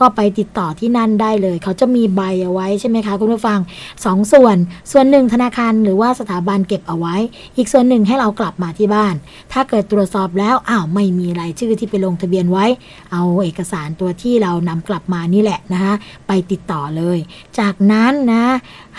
[0.00, 3.58] ก็ไปติดต่อที่นั่นได้เลย เขาจะมีใบเอาไว้ใช่ไหมคะคุณผู้ฟัง
[4.04, 4.56] สองส่วน
[4.92, 7.16] ส่วนหนึ่งธนาคารหรือว่าสถาบันเก็บเอาไว้
[7.56, 9.14] อีกส่วนหนึ่งให้เรากลับมาที่บ้าน
[9.52, 12.66] ถ้าเกิดตรวจสอบแล้วอ้าวไม่มีรายชื่อที่ไปลงทะเบียนไว้
[13.12, 15.94] เอาเอกสารตัวที่เรานำกลับมานี่แหละนะคะ
[16.28, 17.18] ไปติดต่อเลย
[17.58, 18.44] จากนั้นนะ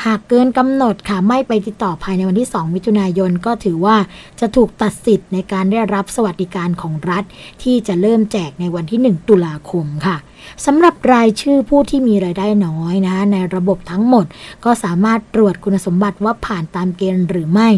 [0.06, 3.98] หากเกินกำหนดค่ะไม่ไปติดต่อภายในวันที่ 2 มิถุนายนก็ถือว่า
[4.40, 7.24] จะถูกตัดสิทธิ์ในการได้รับสวัสดิการของรัฐ
[7.64, 10.18] ที่จะเริ่มแจกในวันที่ 1 ตุลาคมค่ะ
[10.66, 14.26] สำหรับรายชื่อผู้ที่มีรายได้น้อยนะในระบบทั้งหมด
[14.66, 17.70] ก็สามารถตรวจคุณสมบัติว่าผ่านตามเกณฑ์หรือไม่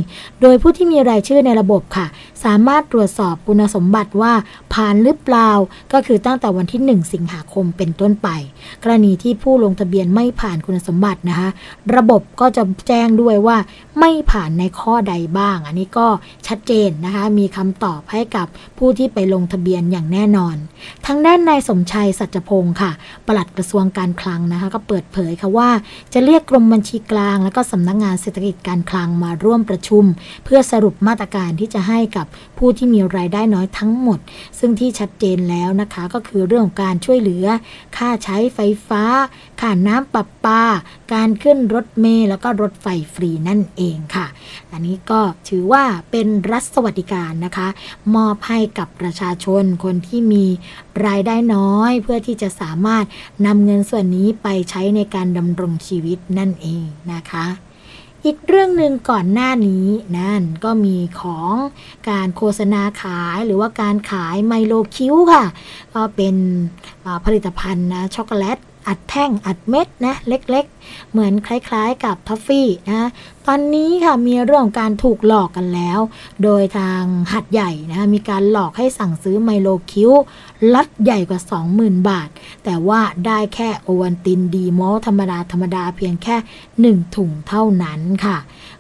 [0.42, 2.06] โดยผู้ที่มีรายชื่อในระบบค่ะ
[2.46, 4.34] สามารถตรวจสอบคุณสมบัติว่า
[4.74, 5.50] ผ่านหรือเปล่า
[5.94, 8.28] ก็คือตั้งแต่วันที่ 1 สิงหาคมเป็นต้นไป
[8.84, 11.50] กรณีที่ผู้ลงทะเบียนไม่ผ่านคุณสมบัตินะคะ
[11.96, 13.58] ระบบก็จะแจ้งด้วยว่า
[14.00, 16.08] ไม่ผ่านในข้อใดบ้าง อันนี้ก็
[16.48, 20.56] ชัดเจนนะคะมีคำตอบให้กับผู้ที่ไปลงทะเบียนอย่างแน่นอน
[21.06, 22.92] ทางด้านนายสมชัยสัจพงศ์ค่ะ
[23.28, 25.70] ปลัดกระทรวงการคลังนะคะ ก็เปิดเผยค่ะว่า
[26.14, 30.04] จะเรียกกรมบัญชีกลาง และก็สำนักงงานเศรษฐกิจการคลังมาร่วมประชุม
[30.46, 32.26] เพื่อสรุปมาตรการที่จะให้กับ
[32.58, 34.20] ผู้ที่มีรายได้น้อยทั้งหมด
[34.60, 37.46] ซึ่งที่ชัดเจนแล้วนะคะก็คือเรื่องของการช่วยเหลือ
[37.98, 39.04] ค่าใช้ไฟฟ้า
[39.66, 40.64] ค่าน้ำประปา
[41.14, 44.28] การขึ้นรถเมล์แล้วก็รถไฟฟรีนั่นเองค่ะ
[44.72, 47.68] อันนี้ก็ถือว่าเป็นรัฐสวัสดิการนะคะ
[48.16, 50.46] มอบให้กับประชาชนคนที่มี
[51.06, 53.06] รายได้น้อย เพื่อที่จะสามารถ
[53.46, 57.46] นำเงินส่วนนี้ไปใช้ในการดำรงชีวิตนั่นเองนะคะ
[58.26, 61.54] อีกเรื่องหนึ่งก่อนหน้านี้นั่นก็มีของ
[62.10, 65.46] การโฆษณาขายหรือว่าการขายไมโลคิวค่ะ
[65.94, 66.36] ก็เป็น
[67.26, 73.10] ผลิตภัณฑ์นะช็อกโกแลต อัดแท่งอัดเม็ดนะเล็กๆ เหมือนคล้ายๆกับทอฟฟี่นะ
[73.48, 76.00] ตอนนี้ค่ะมีเรื่องของการถูกหลอกกันแล้ว
[76.44, 80.12] โดยทางหาดใหญ่นะมีการหลอกให้สั่งซื้อไมโลคิวบ์
[80.74, 81.42] ล็อตใหญ่กว่า
[81.76, 82.30] 20,000 บาท
[82.64, 86.36] แต่ว่าได้แค่โอวัลตินดีมอลต์ธรรมดาธรรมดาเพียงแค่
[87.00, 88.38] 1 ถุงเท่านั้นค่ะ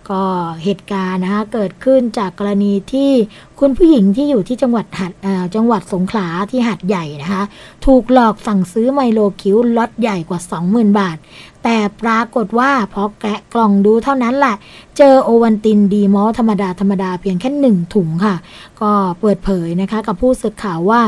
[0.09, 0.23] ก็
[0.63, 3.11] เหตุการณ์นะคะเกิดขึ้นจากกรณีที่
[3.59, 5.11] คุณผู้หญิงที่อยู่ที่จังหวัดหัด
[5.55, 7.43] จังหวัดสงขลาที่หัดใหญ่นะคะ
[7.85, 10.39] ถูกหลอกสั่งซื้อไมโลคิวล็อตใหญ่กว่า
[10.69, 11.17] 20,000 บาท
[11.63, 14.55] แต่ปรากฏว่าพอแกะกล่องดูเท่านั้นแหละ
[14.97, 18.35] เจอโอวันตินดีมอลธรรมดาธรรมดาเพียงแค่หนึ่งถุงค่ะ
[18.81, 21.01] ก็เปิดเผยนะคะกับผู้สื่อข่าวว่า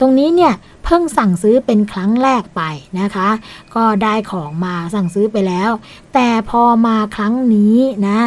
[0.00, 0.54] ตรงนี้เนี่ย
[0.84, 2.62] เพิ่งสั่งซื้อเป็นครั้งแรกไป
[3.00, 3.28] นะคะ
[3.74, 5.70] ก็ได้ของมาสั่งซื้อไปแล้ว
[6.14, 7.76] แต่พอมาครั้งนี้
[8.08, 8.18] นะ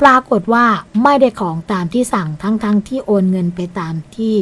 [0.00, 0.66] ปรากฏว่า
[1.02, 4.34] ไม่ได้ของตามที่สั่งทั้งๆทที่โอนเงินไปตามที่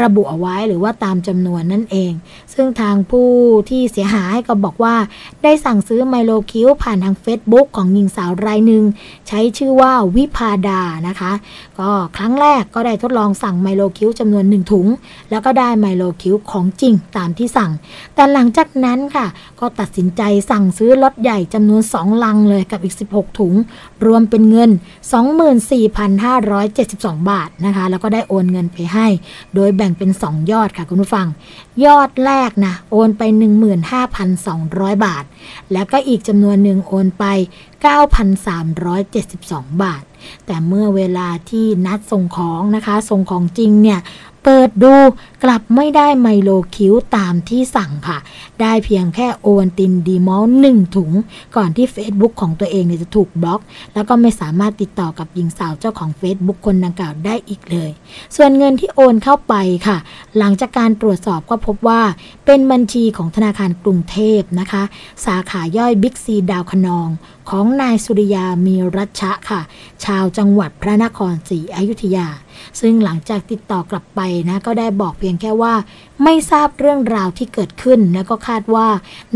[0.00, 2.12] ระบุเอาไว้หรือว่าตามจำนวนนั่นเอง
[2.54, 3.28] ซึ่งทางผู้
[3.68, 4.94] ที่เสียหายก็บอกว่า
[5.42, 8.84] ได้สั่งซื้อไมโลคิวผ่านทาง Facebook ของหญิงสาวรายหนึ่ง
[9.28, 11.32] ใช้ชื่อว่าวิพาดานะคะ
[11.78, 14.86] ก็ครั้งแรกก็ได้ทดลองสั่งไมโลคิวจำนวนหนึ่งถุง
[15.30, 17.70] แล้วก็ได้ไมโลคิวของจริงตามที่สั่ง
[18.14, 19.26] แต่หลังจากนั้นค่ะ
[19.60, 23.54] ก็ตัดสินใจสั่งซื้อล็อตใหญ่จำนวน 2 ลังเลยกับอีก 16 ถุง
[24.06, 24.70] รวมเป็นเงิน
[25.94, 29.06] 24,572 บาทนะคะ แล้วก็ได้โอนเงินไปให้
[29.54, 31.26] โดยแบ่งเป็น 2 ยอดค่ะคุณผู้ฟัง
[31.84, 33.22] ยอดแรกนะโอนไป
[34.34, 35.24] 15,200 บาท
[35.72, 37.24] แล้วก็อีกจำนวนหนึ่งโอนไป
[37.84, 40.04] 9,372 บาท
[40.46, 44.00] แต่เมื่อเวลาที่นัดส่งของนะคะ ส่งของจริงเนี่ย
[44.48, 44.94] เปิดดู
[45.44, 48.18] กลับไม่ได้ไมโลคิวตามที่สั่งค่ะ
[48.60, 51.10] ได้เพียงแค่โอวันตินดีมอลหนึ่งถุง
[51.56, 53.60] ก่อนที่ Facebook ของตัวเองเนี่ยจะถูกบล็อก
[53.94, 57.90] แล้วก็ไม่สามารถติดต่อกับหญิงสาวเจ้าของ Facebook คนดังกล่าวได้อีกเลย
[58.36, 59.54] ส่วนเงินที่โอนเข้าไป
[59.86, 59.96] ค่ะ
[60.38, 62.02] หลังจากการตรวจสอบก็พบว่า
[62.46, 64.82] เป็นบัญชีของธนาคารกรุงเทพนะคะ
[65.26, 67.08] สาขาย่อยบิ๊กซีดาวคะนอง
[67.50, 69.60] ของนายสุริยามีรัชชะค่ะ
[70.04, 72.26] ชาวจังหวัดพระนครศรีอยุธยา
[72.80, 75.74] ซึ่งหลังจากติดต่อกลับไปนะก็ได้บอกเพียงแค่ว่า
[76.24, 78.88] ไม่ทราบเรื่องราวที่เกิดขึ้น และก็คาดว่า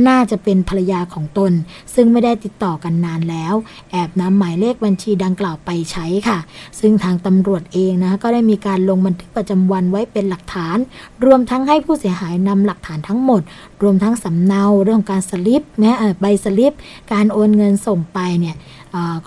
[0.08, 1.52] น่าจะเป็นภรรยาของตน
[1.94, 3.54] ซึ่งไม่ได้ติดต่อกันนานแล้ว
[3.90, 6.38] แอบนำหมายเลขบัญชีดังกล่าวไปใช้ค่ะ
[6.80, 10.76] ซึ่งทางตำรวจเองนะก็ได้มีการลงบันทึกประจำวันไว้เป็นหลักฐาน
[11.24, 13.42] รวมทั้งให้ผู้เสียหายนำหลักฐานทั้งหมด
[13.82, 16.72] รวมทั้งสำเนาเรื่องของการสลิปนะเอ่อใบสลิป
[17.12, 18.56] การโอนเงินส่งไปเนี่ย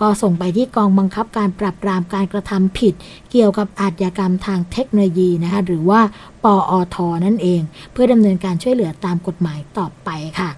[0.00, 2.94] ก็ส่งไปที่กองบังคับการปราบปรามการกระทำผิด
[3.30, 6.00] เกี่ยวกับอาชญากรรมทางเทคโนโลยีนะคะหรือว่า
[6.44, 7.60] ปออทนั่นเอง
[7.92, 10.50] เพื่อดำเนินการช่วยเหลือตามกฎหมายต่อไปค่ะ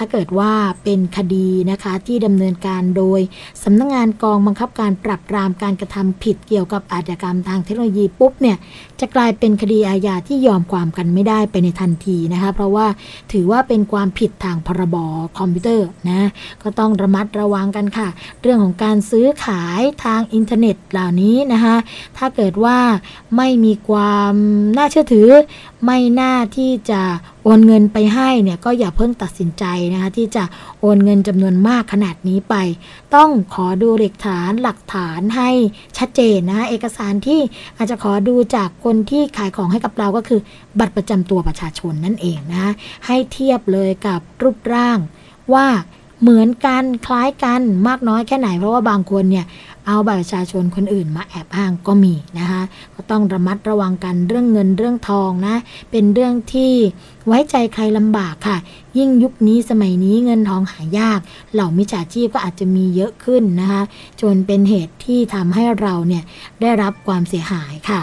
[0.00, 0.52] ถ้าเกิดว่า
[0.84, 3.20] เป็นคดีนะคะที่ดำเนินการโดย
[3.64, 8.56] สำนักงานกองบังคับการปราบปรามการกระทำผิดเกี่ยวกับอาชญากรรมทางเทคโนโลยีปุ๊บเนี่ย
[9.00, 12.86] จะกลายเป็นคดีอาญาที่ยอมความกันไม่ได้ไปในทันทีนะคะเพราะว่า
[13.32, 14.96] ถือว่าเป็นความผิดทางพรบ
[15.38, 16.28] คอมพิวเตอร์นะ
[16.62, 18.08] ก็ต้องระมัดระวังกันค่ะ
[18.42, 21.76] เรื่องของการซื้อขายทางอินเทอร์เน็ตเหล่านี้นะคะ
[22.16, 22.78] ถ้าเกิดว่า
[23.36, 24.34] ไม่มีความ
[24.76, 25.28] น่าเชื่อถือ
[25.84, 27.02] ไม่น่าที่จะ
[27.44, 30.44] โอนเงินไปให้เนี่ยก็อย่าเพิ่งตัดสินใจนะคะที่จะ
[30.80, 32.54] โอนเงินจำนวนมากขนาดนี้ไป
[33.14, 35.50] ต้องขอดูหลักฐานหลักฐานให้
[35.98, 37.40] ชัดเจนนะคะเอกสารที่
[37.76, 40.40] อาจจะขอดูจากคนที่ขายของให้กับเราก็คือ
[40.78, 42.72] บัตรประจำตัวประชาชนนั่นเองนะะ
[43.06, 44.98] ให้เทียบเลยกับรูปร่าง
[45.54, 45.66] ว่า
[46.22, 49.46] เหมือนกันคล้ายกันมากน้อยแค่ไหนเพราะว่าบางคนเนี่ย
[49.90, 52.62] เอาบัตรประชาชนคนอื่นมาแอบอ้างก็มีนะคะ
[52.94, 55.56] ก็ต้องระมัดระวังกันเรื่องเงินเรื่องทองนะ
[55.90, 56.72] เป็นเรื่องที่
[57.26, 58.58] ไว้ใจใครลำบากค่ะ
[58.98, 61.20] ยิ่งยุคนี้สมัยนี้เงินทองหายาก
[61.52, 63.82] เหล่ามิจฉาชีพก็อาจจะมีเยอะขึ้นนะคะ
[64.20, 66.24] จนเป็นเหตุที่ทำให้เราเนี่ย
[66.60, 68.02] ได้รับความเสียหายค่ะ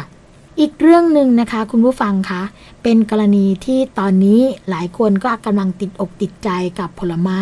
[0.59, 2.43] อีกเรื่องหนึ่งนะคะคุณผู้ฟังคะ
[2.83, 7.41] เป็นกรณีที่ตอนนี้หลายคนก็กำลังติดอกติดใจกับผลไม้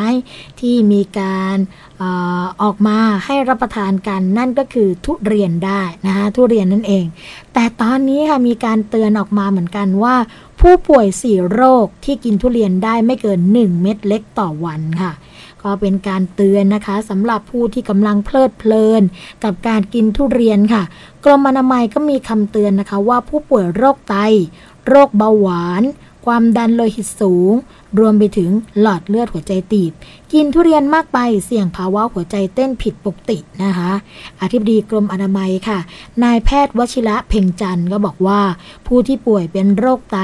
[0.60, 1.58] ที่มีการ
[2.02, 2.04] อ
[2.42, 7.06] อออกมาให้รับประทานกันนั่นก็คือทุเรียนได้นะคะทุเรียนนั่นเอง
[7.54, 10.16] แต่ตอนนี้ค่ะมีการเตือนออกมาเหมือนกันว่า
[10.62, 15.12] ผู้ป่วยสี่โรคที่กินทุเรียนได้ไม่เกิน 1 เม็ดเล็กต่อวันค่ะ
[15.64, 19.02] ก็เป็นการเตือนนะคะสำหรับผู้ที่กำลังเพลิดเพลิน
[19.44, 20.84] กับการกินทุเรียนค่ะ
[21.26, 24.16] กรมอนามัยก็มีคำเตือนนะคะว่าผู้ป่วยโรคไต
[24.88, 25.84] โรคเบาหวาน
[26.26, 27.54] ความดันโลหิตสูง
[28.00, 28.50] รวมไปถึง
[28.80, 29.92] หลอดเลือดหัวใจตีบ
[30.34, 33.92] กินทุเรียนมากไปเสี่ยงภาวะหัวใจเต้นผิดปกตินะคะ
[34.42, 35.80] อธิบดีกรมอนามัยค่ะ
[36.24, 38.42] นายแพทย์วชิระเพ่งจันทร์ก็บอกว่า
[38.88, 40.20] ผู้ที่ป่วยเป็นโรคไต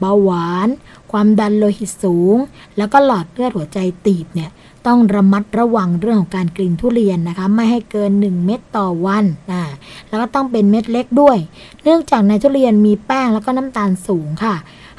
[0.00, 0.68] เบาหวาน
[1.12, 2.36] ความดันโลหิตสูง
[2.76, 4.50] แล้วก็หลอดเลือดหัวใจตีบเนี่ย
[4.86, 9.62] ต้องระมัดระวังเรื่องของการกินทุเรียนนะคะ ไม่ให้เกิน 1 เม็ดต่อวันนะ
[10.08, 11.38] แล้วก็ต้องเป็นเม็ดเล็กด้วย
[11.82, 14.54] เนื่องจากในทุเรียนมีแป้งแล้วก็น้ำตาลสูงค่ะ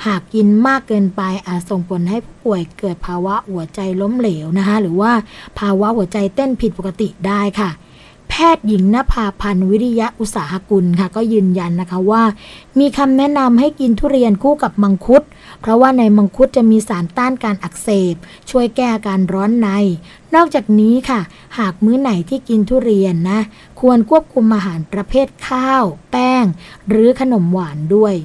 [0.05, 5.11] หากกินมากเกินไปอาจส่งผลให้ผู้ป่วยเกิดภาวะหัวใจล้มเหลวนะคะ หรือว่า
[5.59, 7.69] ภาวะหัวใจเต้นผิดปกติได้ค่ะ
[8.29, 12.23] แพทย์หญิงนภาพันธ์วิริยะอุตสาหกุลค่ะ ก็ยืนยันนะคะว่า
[12.79, 15.23] มีคำแนะนำให้กินทุเรียนคู่กับมังคุด
[15.61, 18.15] เพราะว่าในมังคุดจะมีสารต้านการอักเสบ
[18.49, 19.69] ช่วยแก้อาการร้อนใน
[20.35, 21.19] นอกจากนี้ค่ะ
[21.57, 23.39] หากมื้อไหนที่กินทุเรียนนะ
[23.79, 26.45] ควรควบคุมอาหารประเภทข้าว แป้ง
[26.89, 28.15] หรือขนมหวานด้วย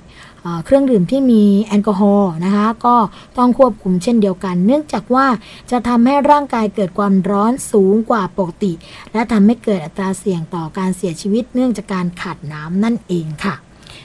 [0.65, 2.97] เครื่องดื่มที่มีแอลกอฮอล์นะคะ ก็
[3.39, 5.27] ต้องควบคุมเช่นเดียวกัน เนื่องจากว่า
[5.71, 8.73] จะทำให้ร่างกายเกิดความร้อนสูงกว่าปกติ
[9.13, 13.55] และทำให้เกิดอัตราเสี่ยงต่อการเสียชีวิต เนื่องจากการขาดน้ำนั่นเองค่ะ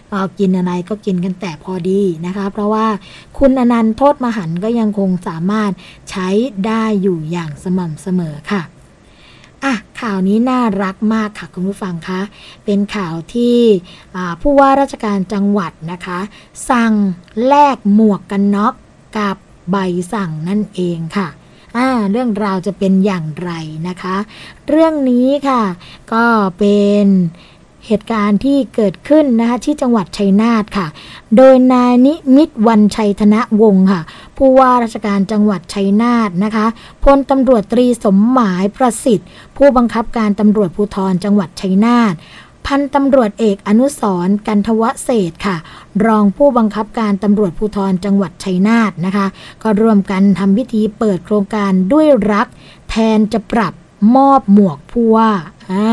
[0.09, 2.87] เอากินอะไรก็กินกันแต่พอดีนะคะ เพราะว่า
[3.37, 5.71] คุณอนันต์โทษมหันก็ยังคงสามารถ
[6.09, 6.27] ใช้
[6.65, 8.61] ได้อยู่อย่างสม่ำเสมอค่ะ
[9.63, 12.21] อะข่าวนี้น่ารักมากค่ะคุณผู้ฟังคะ
[12.65, 13.57] เป็นข่าวที่
[14.41, 16.19] ผู้ว่าราชการจังหวัดนะคะ
[16.69, 16.93] สั่ง
[17.47, 18.73] แลกหมวกกันน็อก
[19.17, 19.37] กับ
[19.71, 19.77] ใบ
[20.13, 21.27] สั่งนั่นเองค่ะ
[21.77, 23.51] อ่าเรื่องราวจะเป็นอย่างไร
[23.87, 24.15] นะคะ
[24.67, 25.63] เรื่องนี้ค่ะ
[26.13, 26.25] ก็
[26.59, 27.05] เป็น
[27.85, 30.87] เหตุการณ์ที่เกิดขึ้นนะคะที่จังหวัดชัยนาทค่ะ
[31.37, 34.01] โดยนายนิมิตวันชัยธนวงศ์ค่ะ
[34.37, 36.65] ผู้ว่าราชการจังหวัดชัยนาทนะคะ
[37.03, 42.15] พลตำรวจตรีสมหมายประสิทธิ์ ผู้บังคับการตำรวจภูธรจังหวัดชัยนาท
[42.65, 45.57] พันตำรวจเอกอนุสรกันทวเศษค่ะ
[46.05, 49.25] รองผู้บังคับการตำรวจภูธรจังหวัดชัยนาทนะคะ
[49.63, 52.47] ก็ร่วมกันทำพิธีเปิดโครงการด้วยรัก
[52.89, 53.73] แทนจะปรับ
[54.15, 55.31] มอบหมวกผู้ว่า
[55.71, 55.91] อ่า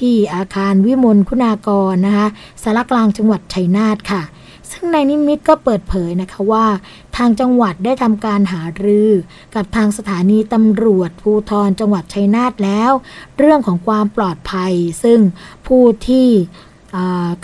[0.00, 2.26] ที่อาคารวิมลคุณากรนะคะ
[2.62, 4.22] สารกลางจังหวัดชัยนาทค่ะ
[4.70, 6.66] ซึ่งนายนิมิตก็เปิดเผยนะคะว่า
[7.16, 9.10] ทางจังหวัดได้ทำการหารือ
[9.54, 12.92] กับทางสถานีตำรวจภูธรจังหวัดชัยนาทแล้ว
[13.38, 15.20] เรื่องของความปลอดภัย ซึ่ง
[15.66, 16.28] ผู้ที่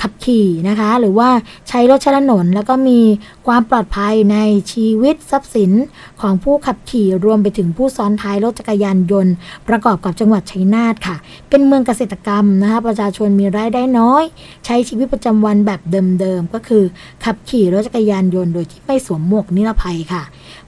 [0.01, 1.29] ขับขี่นะคะ หรือว่า
[1.69, 3.01] ใช้รถใช้ถนน แล้วก็มี
[3.47, 4.39] ความปลอดภัยใน
[4.73, 5.73] ชีวิตทรัพย์สิน
[6.21, 9.35] ของผู้ขับขี่รวมไปถึงผู้ซ้อนท้ายรถจักรยานยนต์
[9.69, 11.17] ประกอบกับจังหวัดชัยนาทค่ะ
[11.49, 14.25] เป็นเมืองเกษตรกรรมนะคะประชาชนมีรายได้น้อย
[14.65, 15.81] ใช้ชีวิตประจำวันแบบ
[16.21, 16.85] เดิมๆก็คือ
[17.25, 20.23] ขับขี่รถจักรยานยนต์โดยที่ไม่สวมหมวกนิรภัยค่ะ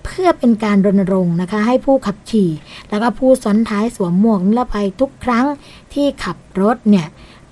[0.05, 2.51] เพื่อเป็นการรณรงค์นะคะ ให้ผู้ขับขี่
[2.91, 5.47] แล้วก็ผู้ซ้อนท้ายสวมหมวกนิรภัยทุกครั้ง
[5.95, 7.07] ที่ขับรถเนี่ย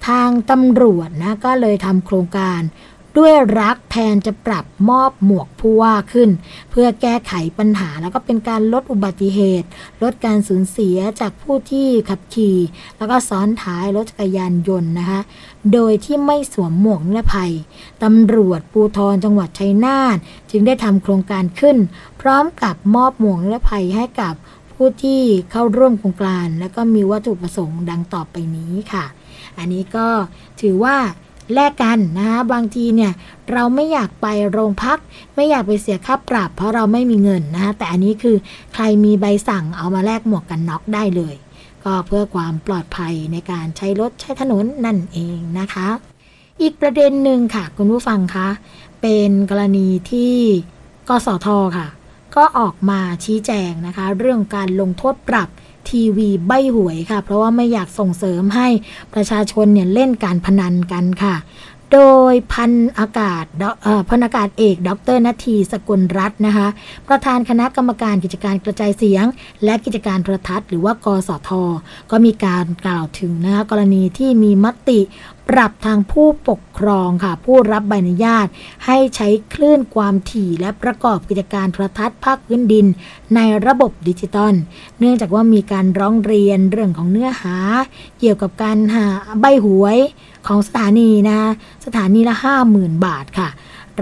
[0.07, 2.61] ทางตำรวจนะก็เลยทำโครงการ
[3.19, 6.31] ด้วยรักแทนจะปรับมอบหมวกผู้ว่าขึ้น
[6.71, 9.69] เพื่อแก้ไขปัญหาแล้วก็เป็นการลดอุบัติเหตุ
[10.03, 12.59] ลดการสูญเสียจากผู้ที่ขับขี่
[12.99, 15.21] แล้วก็ซ้อนท้ายรถจักรยานยนต์นะคะ
[15.73, 17.53] โดยที่ไม่สวมหมวกนิรภัย
[18.03, 20.17] ตำรวจภูธรจังหวัดชัยนาท
[20.51, 21.77] จึงได้ทำโครงการขึ้น
[22.21, 24.35] พร้อมกับมอบหมวกนิรภัยให้กับ
[24.73, 29.07] ผู้ที่เข้าร่วมโครงการ และก็มีวัตถุประสงค์ดังต่อไปนี้ค่ะ
[29.59, 30.09] อันนี้ก็
[30.61, 30.97] ถือว่า
[31.55, 33.13] แลกกันนะคะบางทีเนี่ย
[33.53, 34.99] เราไม่อยากไปโรงพัก
[35.37, 38.37] ไม่อยากไปเสียค่าปรับ เพราะเราไม่มีเงินนะคะแต่อันนี้คือ
[38.75, 41.35] ใครมีใบสั่งเอามาแลกหมวกกันน็อกได้เลย
[41.85, 45.89] ก็เพื่อความปลอดภัยในการใช้รถใช้ถนนนั่นเองนะคะ
[46.61, 48.49] อีกประเด็นหนึ่งค่ะ คุณผู้ฟังคะ
[49.03, 50.35] เป็นกรณีที่
[51.09, 51.87] กสทค่ะ
[52.37, 55.49] ก็ออกมาชี้แจงนะคะ เรื่องการลงโทษปรับ
[55.89, 58.69] ทีวีใบหวยค่ะ เพราะว่าไม่อยากส่งเสริมให้
[59.15, 61.37] ประชาชนเนี่ยเล่นการพนันกันค่ะ
[61.95, 62.01] โด
[62.33, 63.45] ยพันอากาศ
[63.83, 66.69] เอ่อพันอากาศเอกดรนาทีสกุลรัตน์นะคะ
[67.09, 69.25] ประธานคณะกรรมการกิจการกระจายเสียง
[69.65, 71.51] และกิจการโทรทัศน์หรือว่ากสท
[72.11, 75.01] ก็มีการกล่าวถึงนะคะกรณีที่มีมติ
[75.49, 78.47] ปรับทางผู้ปกครองค่ะ ผู้รับใบอนุญาต
[78.87, 82.87] ให้ใช้คลื่นความถี่และประกอบกิจการโทรทัศน์ภาคพื้นดิน
[83.35, 84.55] ในระบบดิจิตอล
[84.99, 87.57] เนื่องจากว่ามีการร้องเรียนเรื่องของเนื้อหา
[88.19, 89.07] เกี่ยวกับการหา
[89.41, 89.99] ใบหวย
[90.47, 91.39] ของสถานีนะ
[91.87, 92.35] สถานีละ
[92.71, 93.49] 50,000 บาทค่ะ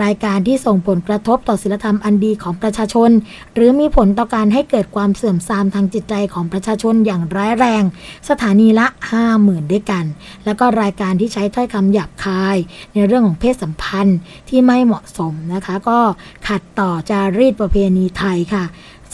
[0.03, 3.11] รายการที่ส่งผลกระทบต่อศีลธรรมอันดีของประชาชน
[3.55, 7.83] หรือมีผลต่อการให้เกิดความเสื่อมทรามทางจิตใจของประชาชนอย่างร้ายแรง
[8.29, 8.87] สถานีละ
[9.29, 10.05] 50,000 ด้วยกัน
[10.45, 12.57] แล้วก็รายการที่ใช้ถ้อยคำหยาบคาย
[12.95, 14.19] ในเรื่องของเพศสัมพันธ์
[14.49, 15.99] ที่ไม่เหมาะสมนะคะ ก็
[16.49, 18.65] ขัดต่อจารีตประเพณีไทยค่ะ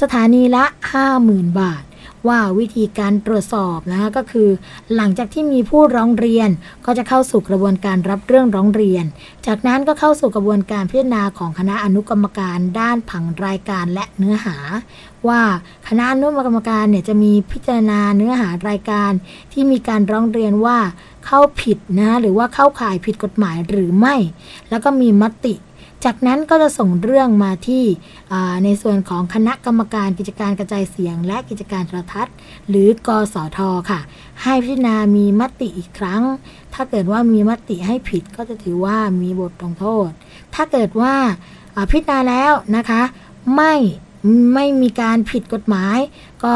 [0.00, 0.64] สถานีละ
[1.12, 1.82] 50,000 บาท
[2.28, 4.48] ว่าวิธีการตรวจสอบนะคะก็คือ
[4.96, 6.48] หลังจากที่มีผู้ร้องเรียน
[6.86, 9.04] ก็จะเข้าสู่กระบวนการรับเรื่องร้องเรียน
[9.46, 14.56] จากนั้นก็เข้าสู่กระบวนการพิจารณาของคณะอนุกรรมการด้านผังรายการและเนื้อหา
[15.28, 15.40] ว่า
[15.88, 19.12] คณะอนุกรรมการเนี่ยจะมีพิจารณาเนื้อหารายการ
[19.52, 20.78] ที่มีการร้องเรียนว่า
[21.26, 24.14] เข้าผิดนะหรือว่าเข้าข่ายผิดกฎหมายหรือไม่
[24.70, 25.54] แล้วก็มีมติ
[26.04, 27.84] จากนั้นก็จะส่งเรื่องมาที่
[28.64, 32.34] ในส่วนของคณะกรรมการกิจการกระจายเสียง และกิจการโทรทัศน์
[32.68, 33.58] หรือกสท
[33.90, 34.00] ค่ะ
[34.42, 36.22] ให้พิจารณามีมติอีกครั้ง
[36.74, 40.08] ถ้าเกิดว่ามีมติให้ผิดก็จะถือว่ามีบทลงโทษ
[40.54, 41.14] ถ้าเกิดว่า
[41.92, 43.02] พิจารณาแล้วนะคะ
[43.56, 43.74] ไม่
[44.54, 45.98] ไม่มีการผิดกฎหมาย
[46.44, 46.54] ก็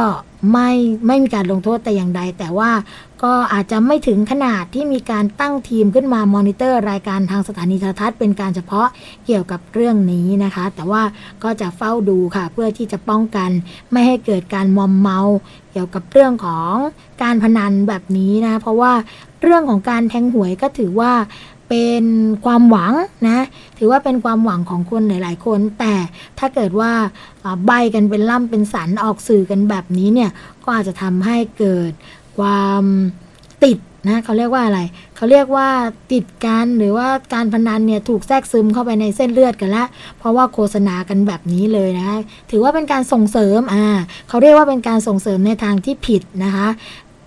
[0.52, 0.70] ไม่
[1.06, 2.70] ไม่มีการลงโทษแต่อย่างใด แต่ว่า
[3.22, 8.86] ก็อาจจะไม่ถึงขนาดที่มีการตั้งทีมขึ้นมามอนิเตอร์รายการทางสถานีโทรทัศน์เป็นการเฉพาะ
[9.26, 11.02] เกี่ยวกับเรื่องนี้นะคะ แต่ว่า
[11.42, 13.50] ก็จะเฝ้าดูค่ะ เพื่อที่จะป้องกัน
[13.92, 15.20] ไม่ให้เกิดการมอมเมา
[15.72, 16.74] เกี่ยวกับเรื่องของ
[17.22, 18.92] การพนันแบบนี้นะ เพราะว่า
[19.42, 21.12] เรื่องของการแทงหวยก็ถือว่า
[21.68, 22.04] เป็น
[22.44, 22.92] ความหวัง
[23.28, 23.38] นะ
[23.78, 25.94] ถือว่าเป็นความหวังของคนหลาย ๆ คน แต่
[26.38, 26.92] ถ้าเกิดว่า
[27.66, 30.30] ใบกันเป็นล่ำเป็นสันออกสื่อกันแบบนี้เนี่ย
[30.64, 31.92] ก็อาจจะทำให้เกิด
[32.38, 32.82] ความ
[33.64, 34.80] ติดนะเขาเรียกว่าอะไร
[35.16, 35.68] เขาเรียกว่า
[36.12, 39.86] ติดกันหรือว่าการพนันเนี่ยถูกแทรกซึมเข้าไปในเส้นเลือดกันล้ว
[40.18, 42.16] เพราะว่าโฆษณากันแบบนี้เลยนะคะ
[42.50, 43.84] ถือว่าเป็นการส่งเสริม อ่า
[44.28, 46.68] เขาเรียกว่าเป็นการส่งเสริมในทางที่ผิดนะคะ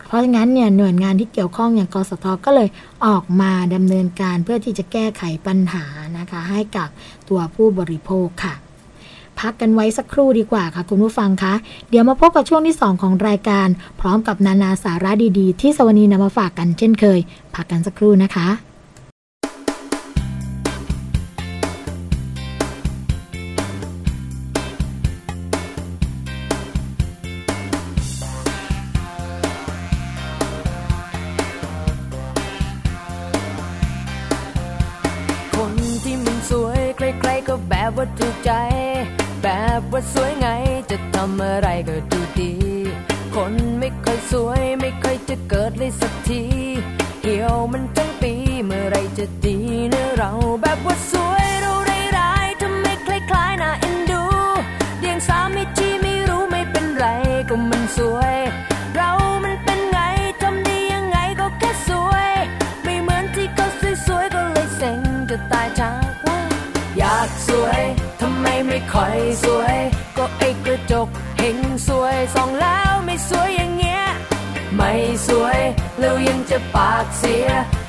[0.08, 2.70] เพราะงั้นเนี่ยหน่วยงานที่เกี่ยวข้องอย่างกสทก็เลย
[3.06, 5.86] ออกมาดำเนินการเพื่อที่จะแก้ไขปัญหา
[6.18, 6.88] นะคะ ให้กับ
[7.30, 8.56] ตัวผู้บริโภคค่ะ
[9.40, 11.54] พักกันไว้สักครู่ดีกว่าค่ะ คุณผู้ฟังคะ
[11.90, 13.68] เดี๋ยวมาพบกับช่วงที่ 2 ของรายการ
[14.02, 17.20] พร้อมกับนานาสาระดีๆ ที่สวนีนำมาฝากกันเช่นเคย
[17.56, 18.48] พักกันสักครู่นะคะ
[36.50, 38.52] สวยใครๆก็แบบว่าถูกใจ
[39.44, 39.48] แบ
[39.80, 40.48] บว่าสวยไง
[40.90, 42.54] จะทำอะไรก็ดูดี
[43.36, 46.44] คนไม่ค่อยสวยไม่ค่อยจะเกิดเลยสักที
[47.22, 48.34] เหี่ยวมันทั้งปี
[48.66, 49.58] เมื่อไรจะดี
[49.90, 50.32] เนะเรา
[50.62, 51.74] แบบว่าสวยเรา
[52.18, 54.24] ร้ายๆทำไมคล้ายๆน่าเอ็นดู
[55.00, 57.06] เดียงสาไม่ที่ไม่รู้ไม่เป็นไร
[57.50, 58.27] ก็มันสวย
[68.94, 69.78] ค่อยสวย
[70.18, 71.08] ก็ไอ้กระจก
[71.40, 71.58] เห็น
[71.88, 74.04] สวยส่องแล้วไม่สวยอย่างเงี้ย
[74.76, 74.92] ไม่
[75.28, 75.60] สวย
[76.00, 77.48] แล้วยังจะปากเสีย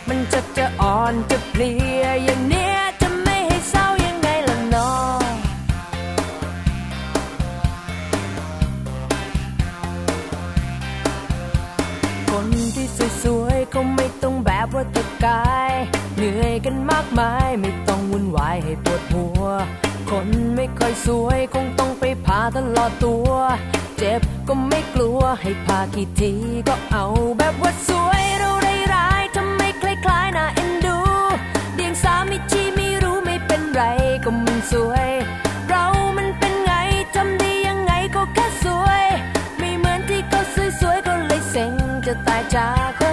[0.08, 5.22] มันจะจะอ่อนจะเพลียอย่างเนี้ยจะไม่ให้เศร้ายังไงล่ะน้อง
[12.30, 12.86] คนที่
[13.22, 15.72] สวยๆเขาไม่ต้องแบบว่าตะกาย
[16.16, 19.44] เหนื่อยกันมากมายไม่ต้องวุ่นวายให้ปวดหัว
[20.10, 23.30] คนไม่ค่อยสวยคงต้องไปพาตลอดตัว
[23.98, 26.32] เจ็บก็ไม่กลัวให้พากี่ที
[26.68, 27.06] ก็เอา
[27.38, 30.98] แบบว่าสวยเราได้ร้ายทำไมคล้ายๆน่าเอ็นดู
[31.74, 33.82] เดียงสามิจีไม่รู้ไม่เป็นไร
[34.24, 35.10] ก็มันสวย
[35.68, 35.84] เรา
[36.16, 36.72] มันเป็นไง
[37.14, 39.04] ทำดียังไงก็แค่สวย
[39.58, 40.40] ไม่เหมือนที่เขา
[40.80, 41.72] สวยๆก็เลยเซ็ง
[42.06, 43.12] จะตายจากเธอ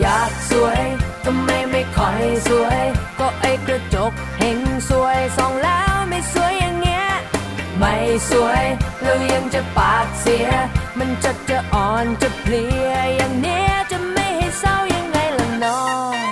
[0.00, 0.82] อยากสวย
[1.24, 2.80] ทำไมไม่ค่อยสวย
[3.18, 4.58] ก็ไอ้กระจกเห็น
[4.88, 5.52] สวยสอง
[7.88, 8.64] ไม่สวย
[9.02, 10.48] แล้วยังจะปากเสีย
[10.98, 15.82] มันจะจะอ่อนจะเพลียอย่างเนี้ยจะไม่ให้เศร้ายังไงล่ะน้อ
[16.14, 16.30] ง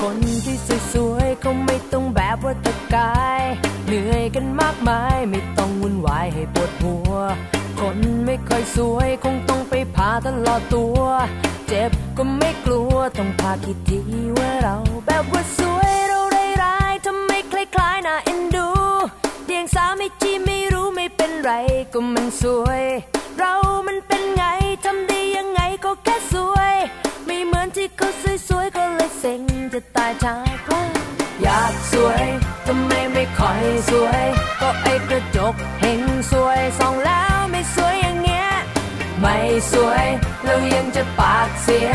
[0.00, 0.56] คนที่
[0.92, 3.44] สวยๆเขาไม่ต้องแบบว่าตะกาย
[3.94, 7.12] เหนื่อยกันมากมายไม่ต้องวุ่นวายให้ปวดหัว
[7.80, 11.00] คนไม่ค่อยสวยคงต้องไปพาตลอดตัว
[11.68, 14.00] เจ็บก็ไม่กลัวต้องพาคิดที
[14.38, 14.76] ว่าเรา
[15.06, 18.68] แบบว่าสวยเราได้ร้ายทำไมคล้ายๆน่าเอ็นดู
[19.46, 21.52] เดียงสาไม่จีไม่รู้ไม่เป็นไร
[21.92, 22.82] ก็มันสวย
[23.38, 23.52] เรา
[23.86, 24.44] มันเป็นไง
[24.84, 26.74] ทำดียังไงก็แค่สวย
[27.26, 28.08] ไม่เหมือนที่เขา
[28.48, 29.40] สวยๆก็เลยเซ็ง
[29.72, 32.24] จะตายจากเธออยากสวย
[32.66, 34.24] ทำไมไม่ค่อยสวย
[34.60, 36.00] ก็ไอ้กระจกเห็น
[36.32, 38.48] สวยส่องแล้วไม่สวยอย่างเงี้ย
[39.20, 39.36] ไม่
[39.72, 40.06] สวย
[40.44, 41.90] แล้วยังจะปากเสีย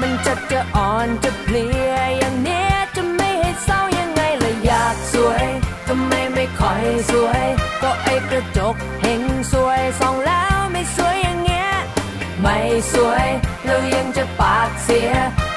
[0.00, 5.46] มันจะจะอ่อนจะเพลียอย่างเนี้ยจะไม่ให้เศร้ายังไงละอยากสวย
[5.88, 7.44] ทำไมไม่ค่อยสวย
[7.82, 9.22] ก็ไอ้กระจกเห็น
[9.52, 11.70] สวยส่องแล้วไม่สวยอย่างเงี้ย
[12.40, 12.58] ไม่
[12.92, 13.26] สวย
[13.64, 15.10] แล้วยังจะปากเสีย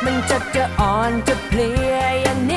[0.04, 2.57] มันจะจะอ่อนจะเพลียอย่างเนี้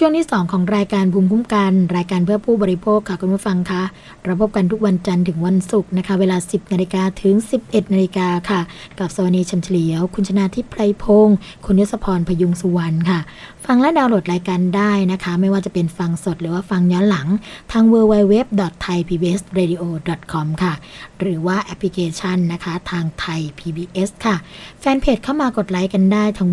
[0.00, 3.82] ช่วงที่ 2 ของรายการภูมิคุ้มกัน รายการเพื่อผู้บริโภคค่ะคุณผู้ฟังคะ
[4.24, 8.60] เราพบกันทุกวันจันทร์ถึงวันศุกร์นะคะ เวลา 10นาฬิกาถึง 11นาฬิกาค่ะ
[8.98, 11.36] กับสวนีชัมเฉลียว คุณชนาทิพย์ไพรพงศ์
[11.66, 13.20] คุณยศพรพยุงสุวรรณค่ะ
[13.66, 17.28] ฟังและดาวน์โหลดรายการได้นะคะ ไม่ว่าจะเป็นฟังสดหรือว่าฟังย้อนหลัง
[17.72, 20.74] ทาง www.thaipbsradio.com ค่ะ
[21.20, 24.36] หรือว่าแอปพลิเคชันนะคะ ทางไทย PBS ค่ะ
[24.80, 26.48] แฟนเพจเข้ามากดไลค์กันได้ทาง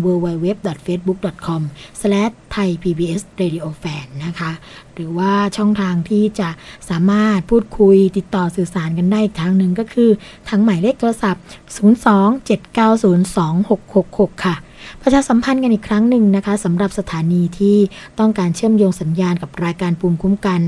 [3.36, 4.52] radio fan นะคะ
[4.94, 6.48] หรือว่าช่องทางที่จะ
[6.90, 10.10] สามารถพูดคุยติดต่อสื่อสารกันได้อีกทางหนึ่งก็คือ
[10.48, 11.42] ทางหมายเลขโทรศัพท์
[11.76, 14.56] 027902666 ค่ะ
[15.06, 17.76] ประชาสัมพันธ์กันอีกครั้งหนึ่งนะคะสำหรับสถานีที่
[18.18, 20.60] ต้องการเชื่อมโยงสัญญาณกับรายการภูมิคุ้มกัน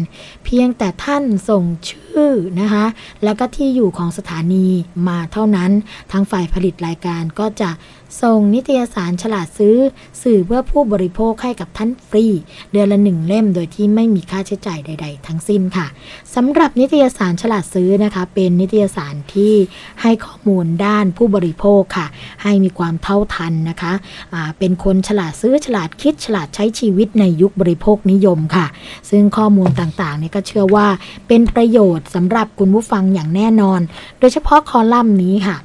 [0.45, 2.30] เพียงแต่ท่านส่งชื่อ
[2.61, 2.84] นะคะ
[3.24, 4.66] แล้วก็ที่อยู่ของสถานี
[5.09, 5.70] มาเท่านั้น
[6.12, 7.70] ทางฝ่ายผลิตรายการก็จะ
[8.22, 9.76] ส่งนิตยสารฉลาดซื้อ
[10.22, 12.26] สื่อเพื่อผู้บริโภคให้กับท่านฟรี
[12.72, 15.87] เดือนละหนึ่งเล่มโดยที่ไม่มีค่าใช้จ่ายใด ๆ ทั้งสิ้นค่ะ
[16.34, 19.55] สำหรับนิตยสารฉลาดซื้อนะคะ เป็นนิตยสารที่
[20.03, 22.07] ให้ข้อมูลด้านผู้บริโภคค่ะ
[22.43, 23.93] ให้มีความเท่าทันนะคะ
[24.59, 28.66] เป็นคนฉลาดซื้อฉลาดคิดฉลาดใช้ชีวิตในยุคบริโภคนิยมค่ะ
[29.11, 30.87] ซึ่งข้อมูลต่างๆเนี่ยก็เชื่อว่า
[31.29, 33.81] เป็นประโยชน์สำหรับคุณผู้ฟังอย่างแน่นอน
[34.18, 35.57] โดยเฉพาะคอลัมน์นี้ค่ะ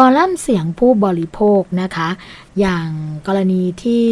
[0.00, 2.08] คอลัมน์เสียงผู้บริโภคนะคะ
[2.60, 2.88] อย่าง
[3.26, 4.06] กรณีที่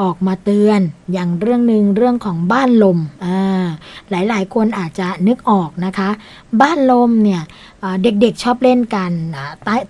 [0.00, 0.80] ออกมาเตือน
[1.12, 3.66] อย่างเรื่องหนึ่งเรื่องของบ้านลมอ่า
[4.10, 6.10] หลายๆ คนอาจจะนึกออกนะคะ
[6.60, 7.42] บ้านลมเนี่ย
[8.02, 9.12] เด็กๆชอบเล่นกัน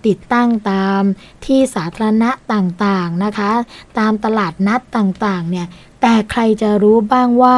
[0.07, 1.01] ติดตั้งตาม
[1.45, 3.51] ที่สาธารณะต่างๆนะคะ
[3.99, 5.67] ตามตลาดนัดต่างๆเนี่ย
[6.01, 7.57] แต่ใครจะรู้บ้างว่า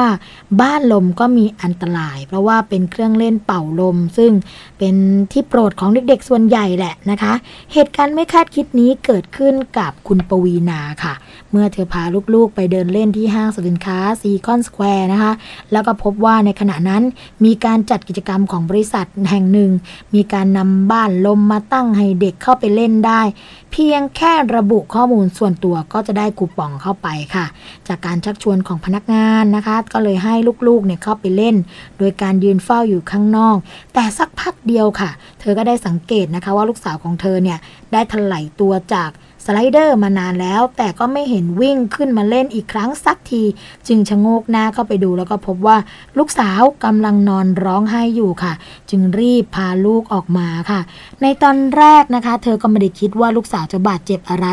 [0.61, 4.31] บ้านลมก็มีอันตราย เพราะว่าเป็นเครื่องเล่นเป่าลม ซึ่ง
[4.78, 4.95] เป็น
[5.32, 7.34] ที่โปรดของเด็กๆส่วนใหญ่แหละนะคะ
[7.73, 11.13] เหตุการณ์ไม่คาดคิดนี้เกิดขึ้นกับคุณปวีนาค่ะ
[11.51, 12.03] เมื่อเธอพา
[12.34, 15.32] ลูกๆไปเดินเล่นที่ห้างสินค้าซีคอนสแควร์นะคะ
[15.71, 17.03] แล้วก็พบว่าในขณะนั้น
[17.45, 19.71] มีการจัดกิจกรรมของบริษัทแห่งหนึ่ง
[20.15, 23.21] มีการนำบ้านลมมาตั้งให้เด็กเข้าไปเล่นได้
[23.71, 27.45] เพียงแค่ระบุข้อมูลส่วนตัวก็จะได้คูปองเข้าไปค่ะ
[27.88, 30.34] จากการชักชวนของพนักงานนะคะ ก็เลยให้
[30.67, 31.55] ลูกๆเนี่ยเข้าไปเล่น
[31.97, 33.57] โดยการยืนเฝ้าอยู่ข้างนอก
[33.93, 35.09] แต่สักพักเดียวค่ะ
[35.39, 37.59] เธอก็ได้สังเกตนะคะว่าลูกสาวของเธอเนี่ย
[37.93, 39.11] ได้ถลายตัวจาก
[39.45, 43.43] สไลเดอร์มานานแล้ว แต่ก็ไม่เห็นวิ่งขึ้นมาเล่นอีกครั้งสักที
[43.88, 45.78] จึงชะโงกหน้าเข้าไปดูแล้วก็พบว่า
[46.18, 48.53] ลูกสาวกำลังนอนร้องไห้อยู่ค่ะ
[48.89, 50.80] จึงรีบพาลูกออกมาค่ะ
[51.24, 54.47] ในตอนแรกนะคะ เธอก็ไม่ได้คิดว่าลูกสาวจะบาดเจ็บอะไร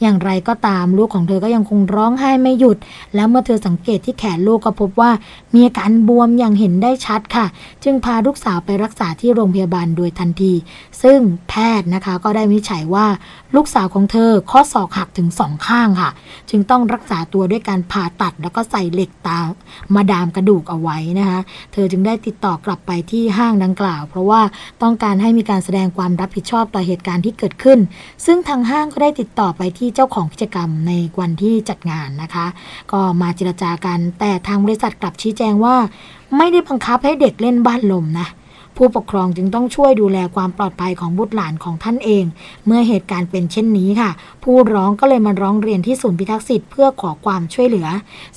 [0.00, 2.76] อย่างไรก็ตามลูกของเธอก็ยังคงร้องไห้ไม่หยุด
[3.14, 5.10] แล้วเมื่อเธอสังเกตที่แขนลูกก็พบว่า
[5.54, 7.46] มีอาการบวมอย่างเห็นได้ชัดค่ะ
[7.84, 10.52] จึงพาลูกสาวไปรักษาที่โรงพยาบาลโดยทันที
[11.02, 13.06] ซึ่งแพทย์นะคะก็ได้วินิจฉัยว่า
[13.56, 16.10] ลูกสาวของเธอข้อศอกหักถึงสองข้างค่ะ
[16.50, 19.38] จึงต้องรักษาตัวด้วยการผ่าตัดแล้วก็ใส่เหล็กตา
[19.94, 21.40] มาดามกระดูกเอาไว้นะคะ
[21.72, 24.40] เธอจึงได้ติดต่อกลับไปที่ห้างดังกล่าว เพราะว่า
[24.82, 27.78] ต้องการให้มีการแสดงความรับผิดชอบต่อเหตุการณ์ที่เกิดขึ้น
[28.26, 32.46] ซึ่งทางห้างก็ได้ติดต่อไปที่เจ้าของกิจกรรมในวันที่จัดงานนะคะ
[32.92, 35.76] ก็มาเจรจากัน แต่ทางบริษัทกลับชี้แจงว่า
[36.36, 38.28] ไม่ได้บังคับให้เด็กเล่นบ้านลมนะ
[38.76, 42.24] ผู้ปกครองจึงต้องช่วยดูแลความปลอดภัยของบุตรหลานของท่านเอง
[42.66, 44.10] เมื่อเหตุการณ์เป็นเช่นนี้ค่ะ
[44.44, 47.88] ผู้ร้องก็เลยมาร้องเรียนที่ศูนย์พิทักษ์สิทธิ์เพื่อขอความช่วยเหลือ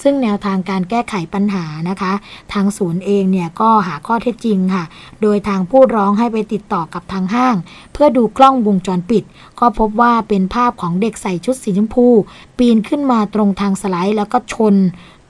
[0.01, 2.13] ซึ่งแนวทางการแก้ไขปัญหานะคะ
[2.53, 4.83] ทางศูนย์เองเนี่ยก็หาข้อเท็จจริงค่ะ
[5.21, 7.55] โดยทางผู้ร้องให้ไปติดต่อกับทางห้าง
[7.93, 9.23] เพื่อดูกล้องวงจรปิด
[9.59, 12.07] ก็พบว่าเป็นภาพของเด็กใส่ชุดสีชมพู
[12.57, 14.75] ปีนขึ้นมาตรงทางสไลด์แล้วก็ชน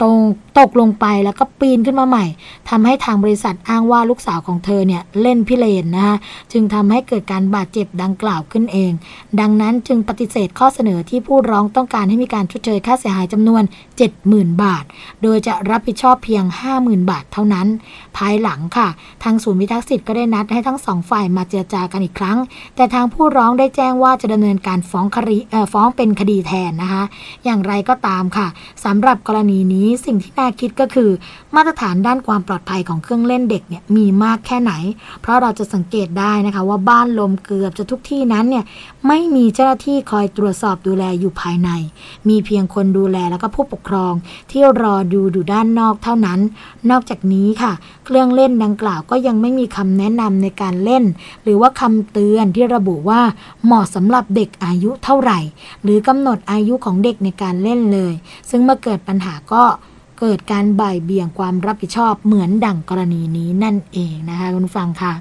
[0.02, 0.18] ตรง
[0.60, 2.26] ตกลงไปแล้วก็ปีนขึ้นมาใหม่
[2.70, 6.16] ทำให้ทางบริษัทอ้างว่าลูกสาวของเธอเนี่ยเล่นพิเรนนะคะ
[6.52, 8.92] จึงทำให้เกิดการบาดเจ็บดังกล่าวขึ้นเอง
[9.40, 13.64] ดังนั้นจึงปฏิเสธข้อเสนอที่ผู้ร้องต้องการให้มีการชดเชยค่าเสียหายจำนวน
[14.14, 14.84] 70,000 บาท
[15.24, 16.44] โดยจะรับผิดชอบเพียง
[16.78, 17.68] 50,000 บาทเท่านั้น
[18.18, 18.88] ภายหลังค่ะ
[19.24, 22.38] ทางศูนย์พิทักษ์สิทธิ์ก็ได้นัดให้ทั้งสองฝ่ายมาเจรจากันอีกครั้ง
[22.76, 25.38] แต่ทางผู้ร้องได้แจ้งว่าจะดำเนินการฟ้องคดี
[25.74, 27.04] ฟ้องเป็นคดีแทนนะคะ
[27.46, 28.48] อย่างไรก็ตามค่ะ
[28.86, 31.10] สำหรับกรณีนี้สิ่งที่น่าคิดก็คือ
[31.56, 34.74] มาตรฐานด้านความปลอดภัยของเครื่องเล่นเด็กเนี่ยมีมากแค่ไหน
[35.22, 38.66] เพราะเราจะสังเกตได้นะคะว่าบ้านลมเกือบจะทุกที่นั้นเนี่ย
[39.08, 41.70] ไม่มีเจ้าหน้าที่คอยตรวจสอบดูแลอยู่ภายใน
[42.30, 44.14] มีเพียงคนดูแลแล้วก็ผู้ปกครอง
[44.52, 46.40] ที่รอดูอยู่ด้านนอกเท่านั้น
[46.90, 47.72] นอกจากนี้ค่ะ
[48.06, 51.04] เครื่องเล่นดังกล่าวก็ยังไม่มีคำแนะนำในการเล่น
[51.44, 53.22] หรือว่าคำเตือนที่ระบุว่า
[53.66, 55.40] เหมาะสำหรับเด็กอายุเท่าไหร่
[55.84, 58.14] หรือกำหนดอายุของเด็กในการเล่นเลย
[58.50, 59.64] ซึ่งเมื่อเกิดปัญหาก็
[60.20, 65.14] เกิดการบ่ายเบี่ยงความรับผิดชอบเหมือนดั่งกรณีนี้นั่นเองนะคะคุณฟังค่ะ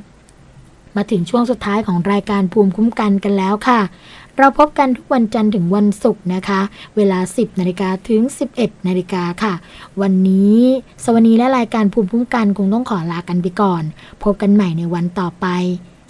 [0.97, 3.81] มาถึงช่วงสุดท้ายของรายการภูมิคุ้มกันกันแล้วค่ะ
[4.39, 6.61] เราพบกันทุกวันจันทร์ถึงวันศุกร์นะคะ
[6.97, 8.23] เวลา 10นาฬิกาถึง
[8.55, 9.55] 11นาฬิกาค่ะ
[10.01, 10.59] วันนี้
[11.05, 13.83] สวัสดีและรายการภูมิคุ้มกันคงต้องขอลากันไปก่อน
[14.23, 15.47] พบกันใหม่ในวันต่อไป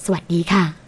[0.04, 0.87] สวัสดีค่ะ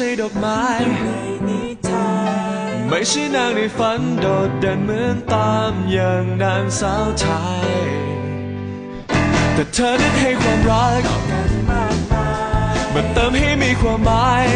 [0.00, 0.64] ช่ดอกไม้
[2.88, 7.26] ไม่ใช่นางในฝันโดดเด่นเหมือนตามอย่างนางสาวไท
[7.66, 7.68] ย
[9.54, 11.02] แต่เธอนั้นให้ความรัก
[12.94, 14.46] มาเติมให้มีความหมาย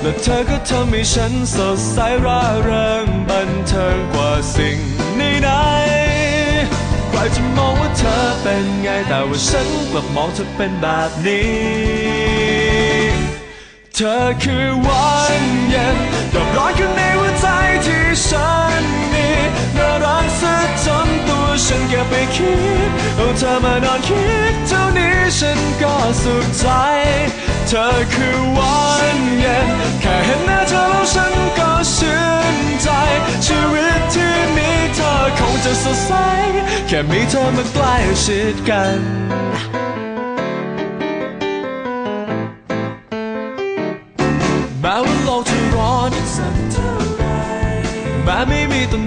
[0.00, 4.78] และเธอก็ทำให้ฉันสดใสร่าเริงบันเทิงกว่าสิ่ง
[5.44, 5.50] ใด
[7.10, 12.05] ใครจะมองว่าเธอเป็นไงแต่ว่าฉันกลับมองเธอเป็นแบบนี้
[13.98, 15.96] เธอคือวันเย็น
[16.34, 17.46] ดอกร้อนข้างในหัวใจ
[17.86, 18.82] ที่ฉัน
[19.12, 19.28] มี
[19.76, 22.54] น่ารักซะจนตัวฉันแค่ไปคิ
[22.88, 26.64] ดเอาเธอมานอนคิดเท่านี้ฉันก็สุขใจ
[27.68, 28.78] เธอคือวั
[29.16, 29.68] นเย็น
[30.00, 32.20] แค่เห็นหน้าเธอแล้วฉันก็ชื่
[32.54, 32.88] นใจ
[33.46, 36.10] ชีวิตที่มีเธอคงจะสดใส
[36.88, 37.94] แค่มีเธอมาใกล้
[38.24, 39.85] ชิดกัน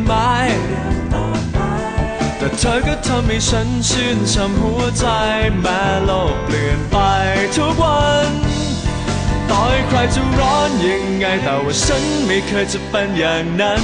[0.10, 0.16] ไร
[1.10, 1.26] แม้
[2.38, 5.06] แต่เธอก็ทำให้ฉันชื่นช่ำหัวใจ
[5.62, 6.98] แม้โลกเปลี่ยนไป
[7.56, 8.30] ทุกวัน
[9.50, 13.84] ต่อให้ใครจะร้อนยังไงแต่ว่าฉันไม่เคยจะเป็นอย่างนั้น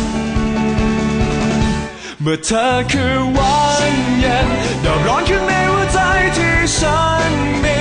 [2.21, 3.59] เมื่อเธอคือวั
[3.91, 4.47] นเย็น
[4.83, 5.99] ดาวร้อนข้างในหัวใจ
[6.37, 7.31] ที่ฉัน
[7.63, 7.77] มี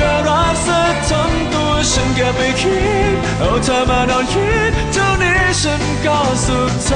[0.00, 2.80] น่ารักสักทนตัวฉันเก็บไปคิ
[3.12, 6.92] ด เอาเธอมานอนคิด เท่านี้ฉันก็สุขใจ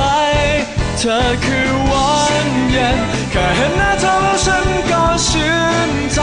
[1.04, 2.10] เธอคือวั
[2.46, 2.98] นเย็น
[3.30, 5.54] แค่เห็นหน้าเธอแล้วฉันก็ชื่
[5.88, 6.18] นใจ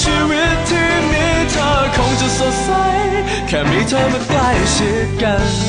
[0.00, 2.68] ชีวิตที่มีเธอคงจะสดใส
[3.48, 5.67] แค่มีเธอมาใกล้ชิดกัน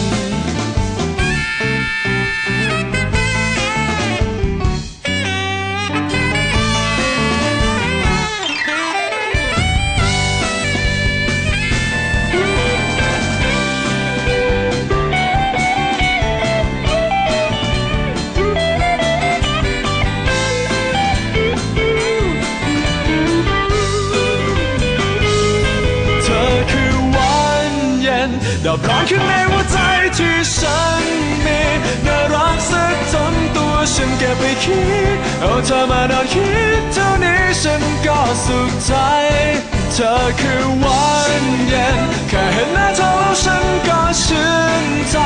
[40.00, 41.08] ธอคือวั
[41.42, 44.52] นเย็นแค่เห็นหน้าเธอแล้วฉันก็ชื่
[44.84, 45.18] นใจ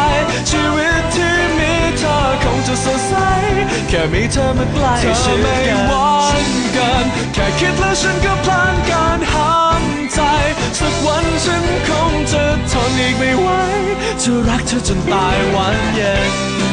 [0.50, 3.14] ชีวิตที่มีเธอคงจะสดใส
[3.90, 5.58] แค่มีเธอมาใกล้ชิดกันเธอไม่
[5.88, 6.12] หวั
[6.46, 10.20] นกันแค่คิดแล้วฉันก็พลานการห้ามใจ
[10.80, 13.48] สักวันฉันคงจะทนอีกไม่ไหว
[14.22, 16.14] จะรักเธอจนตายวันเย็
[16.72, 16.73] น